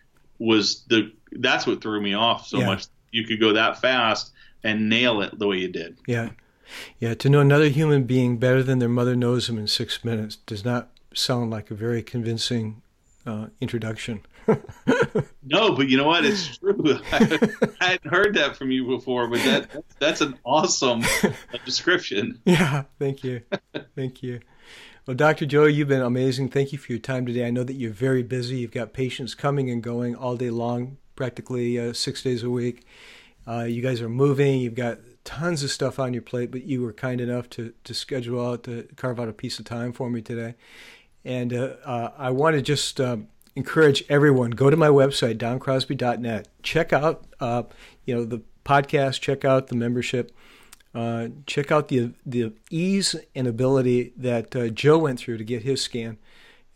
was 0.41 0.83
the 0.89 1.13
that's 1.31 1.69
what 1.69 1.81
threw 1.81 2.01
me 2.01 2.15
off 2.15 2.49
so 2.49 2.59
yeah. 2.59 2.67
much. 2.67 2.87
You 3.13 3.25
could 3.25 3.39
go 3.39 3.53
that 3.53 3.81
fast 3.81 4.33
and 4.65 4.89
nail 4.89 5.23
it 5.23 5.39
the 5.39 5.47
way 5.47 5.59
you 5.59 5.69
did. 5.69 5.99
Yeah. 6.09 6.31
Yeah, 6.99 7.15
to 7.15 7.31
know 7.31 7.41
another 7.41 7.69
human 7.69 8.05
being 8.05 8.39
better 8.39 8.65
than 8.65 8.81
their 8.81 8.89
mother 8.89 9.15
knows 9.15 9.47
them 9.47 9.57
in 9.57 9.69
six 9.69 10.05
minutes 10.05 10.35
does 10.35 10.65
not 10.65 10.91
sound 11.15 11.51
like 11.51 11.71
a 11.71 11.75
very 11.75 12.03
convincing 12.03 12.83
uh, 13.25 13.47
introduction. 13.61 14.23
no, 15.45 15.77
but 15.77 15.89
you 15.89 15.97
know 15.97 16.09
what? 16.09 16.25
It's 16.25 16.59
true. 16.59 16.99
I, 17.13 17.41
hadn't 17.81 18.11
heard 18.11 18.35
that 18.35 18.57
from 18.57 18.73
you 18.73 18.85
before, 18.85 19.29
but 19.29 19.39
that 19.45 19.85
that's 20.01 20.23
an 20.23 20.37
awesome 20.45 21.05
description. 21.65 22.41
Yeah, 22.45 22.83
thank 22.99 23.23
you, 23.23 23.43
thank 23.95 24.25
you. 24.25 24.41
Well, 25.09 25.17
Dr. 25.17 25.47
Joe, 25.47 25.65
you've 25.65 25.89
been 25.89 26.03
amazing. 26.03 26.51
Thank 26.51 26.71
you 26.71 26.77
for 26.77 26.93
your 26.93 26.99
time 26.99 27.25
today. 27.25 27.47
I 27.47 27.51
know 27.51 27.65
that 27.65 27.77
you're 27.77 27.91
very 27.91 28.23
busy. 28.23 28.59
You've 28.59 28.73
got 28.73 28.93
patients 28.93 29.35
coming 29.35 29.71
and 29.71 29.83
going 29.83 30.15
all 30.15 30.37
day 30.37 30.51
long, 30.51 30.99
practically 31.17 31.81
uh, 31.81 31.95
six 31.95 32.23
days 32.23 32.43
a 32.43 32.51
week. 32.51 32.85
Uh, 33.47 33.63
you 33.63 33.81
guys 33.81 34.03
are 34.03 34.11
moving. 34.11 34.61
You've 34.61 34.75
got 34.75 34.99
tons 35.25 35.63
of 35.63 35.71
stuff 35.71 35.99
on 35.99 36.13
your 36.13 36.21
plate, 36.21 36.51
but 36.51 36.65
you 36.65 36.83
were 36.83 36.93
kind 36.93 37.23
enough 37.23 37.49
to, 37.49 37.73
to 37.85 37.95
schedule 37.95 38.47
out, 38.47 38.65
to 38.65 38.87
carve 38.97 39.19
out 39.19 39.31
a 39.31 39.33
piece 39.33 39.59
of 39.59 39.65
time 39.65 39.95
for 39.95 40.11
me 40.11 40.21
today. 40.21 40.57
And 41.25 41.55
uh, 41.55 41.77
uh 41.87 42.11
I 42.19 42.31
want 42.31 42.57
to 42.57 42.61
just 42.61 43.01
um, 43.01 43.29
encourage 43.57 44.05
everyone 44.11 44.51
go 44.51 44.69
to 44.69 44.77
my 44.77 44.89
website 44.89 45.39
doncrosby.net 45.39 46.47
check 46.63 46.93
out 46.93 47.25
uh, 47.41 47.63
you 48.05 48.15
know 48.15 48.25
the 48.25 48.41
podcast 48.65 49.21
check 49.21 49.45
out 49.45 49.69
the 49.69 49.75
membership 49.75 50.31
uh, 50.95 51.29
check 51.47 51.71
out 51.71 51.89
the 51.89 52.13
the 52.25 52.53
ease 52.71 53.15
and 53.35 53.47
ability 53.47 54.13
that 54.17 54.55
uh, 54.57 54.69
Joe 54.69 54.99
went 54.99 55.21
through 55.21 55.39
to 55.39 55.45
get 55.45 55.63
his 55.63 55.83
scan 55.83 56.19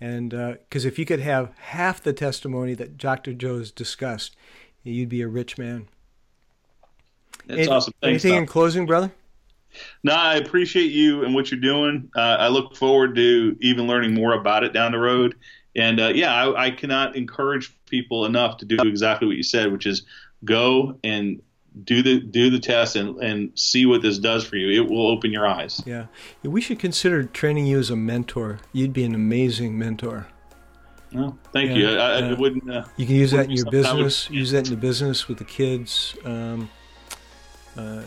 and 0.01 0.31
because 0.31 0.85
uh, 0.85 0.89
if 0.89 0.99
you 0.99 1.05
could 1.05 1.21
have 1.21 1.53
half 1.57 2.03
the 2.03 2.13
testimony 2.13 2.75
that 2.75 2.99
Dr. 2.99 3.33
Joe 3.33 3.59
has 3.59 3.71
discussed 3.71 4.37
you'd 4.83 5.09
be 5.09 5.23
a 5.23 5.29
rich 5.29 5.59
man 5.59 5.89
that's 7.47 7.61
Any, 7.61 7.69
awesome 7.69 7.95
Thanks, 8.01 8.25
anything 8.25 8.37
Tom. 8.37 8.43
in 8.43 8.47
closing 8.47 8.87
brother 8.87 9.13
no, 10.03 10.13
I 10.15 10.37
appreciate 10.37 10.93
you 10.93 11.25
and 11.25 11.35
what 11.35 11.51
you're 11.51 11.61
doing. 11.61 12.11
Uh, 12.15 12.37
I 12.39 12.49
look 12.49 12.77
forward 12.77 13.15
to 13.15 13.57
even 13.61 13.87
learning 13.87 14.15
more 14.15 14.35
about 14.35 14.65
it 14.65 14.73
down 14.73 14.93
the 14.93 14.99
road. 14.99 15.35
And 15.75 16.01
uh, 16.01 16.13
yeah, 16.15 16.35
I, 16.35 16.67
I, 16.67 16.71
cannot 16.71 17.17
encourage 17.17 17.75
people 17.87 18.27
enough 18.27 18.59
to 18.59 18.67
do 18.67 18.77
exactly 18.81 19.27
what 19.27 19.37
you 19.37 19.43
said, 19.43 19.73
which 19.73 19.87
is 19.87 20.03
go 20.45 20.99
and 21.03 21.41
do 21.85 22.03
the 22.03 22.21
do 22.21 22.51
the 22.51 22.59
test 22.59 22.97
and, 22.97 23.19
and 23.23 23.59
see 23.59 23.87
what 23.87 24.03
this 24.03 24.19
does 24.19 24.45
for 24.45 24.57
you. 24.57 24.83
It 24.83 24.89
will 24.89 25.07
open 25.09 25.33
your 25.33 25.47
eyes. 25.47 25.83
Yeah. 25.87 26.07
we 26.43 26.61
should 26.61 26.79
consider 26.79 27.25
training 27.25 27.67
you 27.67 27.79
as 27.79 27.91
a 27.91 27.97
mentor. 27.97 28.59
You'd 28.73 28.93
be 28.93 29.05
an 29.05 29.15
amazing 29.15 29.79
mentor. 29.79 30.27
No, 31.11 31.37
thank 31.53 31.71
yeah, 31.71 31.77
you. 31.77 31.99
I, 31.99 32.31
I 32.31 32.33
wouldn't. 32.33 32.71
Uh, 32.71 32.85
you 32.97 33.07
can 33.07 33.17
use 33.17 33.33
that 33.33 33.47
in 33.47 33.51
your 33.53 33.71
business. 33.71 34.31
Use 34.31 34.51
that 34.53 34.67
in 34.67 34.71
the 34.71 34.81
business 34.81 35.29
with 35.29 35.39
the 35.39 35.45
kids. 35.45 36.17
Um, 36.25 36.71
uh, 37.77 38.03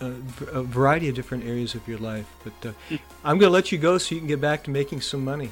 a, 0.00 0.06
a, 0.52 0.62
variety 0.62 1.08
of 1.08 1.14
different 1.14 1.44
areas 1.44 1.74
of 1.74 1.86
your 1.86 1.98
life. 1.98 2.26
But 2.42 2.70
uh, 2.70 2.98
I'm 3.24 3.38
going 3.38 3.50
to 3.50 3.54
let 3.54 3.70
you 3.70 3.78
go 3.78 3.98
so 3.98 4.14
you 4.14 4.20
can 4.20 4.28
get 4.28 4.40
back 4.40 4.64
to 4.64 4.70
making 4.70 5.00
some 5.00 5.24
money. 5.24 5.50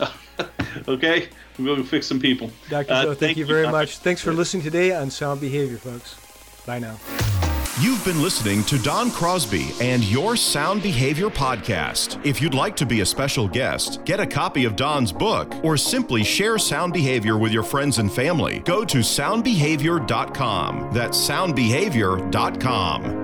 okay, 0.88 1.28
we'll 1.58 1.76
go 1.76 1.82
fix 1.84 2.06
some 2.06 2.18
people. 2.18 2.50
Dr. 2.68 2.92
Uh, 2.92 3.04
thank, 3.04 3.18
thank 3.18 3.36
you 3.36 3.46
very 3.46 3.66
you, 3.66 3.72
much. 3.72 3.98
Thanks 3.98 4.20
for 4.20 4.32
listening 4.32 4.64
today 4.64 4.94
on 4.94 5.10
Sound 5.10 5.40
Behavior, 5.40 5.76
folks. 5.76 6.16
Bye 6.66 6.78
now. 6.78 6.96
You've 7.80 8.04
been 8.04 8.22
listening 8.22 8.62
to 8.64 8.78
Don 8.78 9.10
Crosby 9.10 9.72
and 9.80 10.04
your 10.04 10.36
Sound 10.36 10.82
Behavior 10.82 11.30
podcast. 11.30 12.24
If 12.24 12.40
you'd 12.42 12.54
like 12.54 12.76
to 12.76 12.86
be 12.86 13.00
a 13.00 13.06
special 13.06 13.48
guest, 13.48 14.04
get 14.04 14.20
a 14.20 14.26
copy 14.26 14.66
of 14.66 14.76
Don's 14.76 15.10
book, 15.10 15.52
or 15.64 15.76
simply 15.76 16.22
share 16.22 16.58
sound 16.58 16.92
behavior 16.92 17.38
with 17.38 17.50
your 17.50 17.62
friends 17.64 17.98
and 17.98 18.12
family, 18.12 18.60
go 18.60 18.84
to 18.84 18.98
soundbehavior.com. 18.98 20.90
That's 20.92 21.18
soundbehavior.com. 21.28 23.21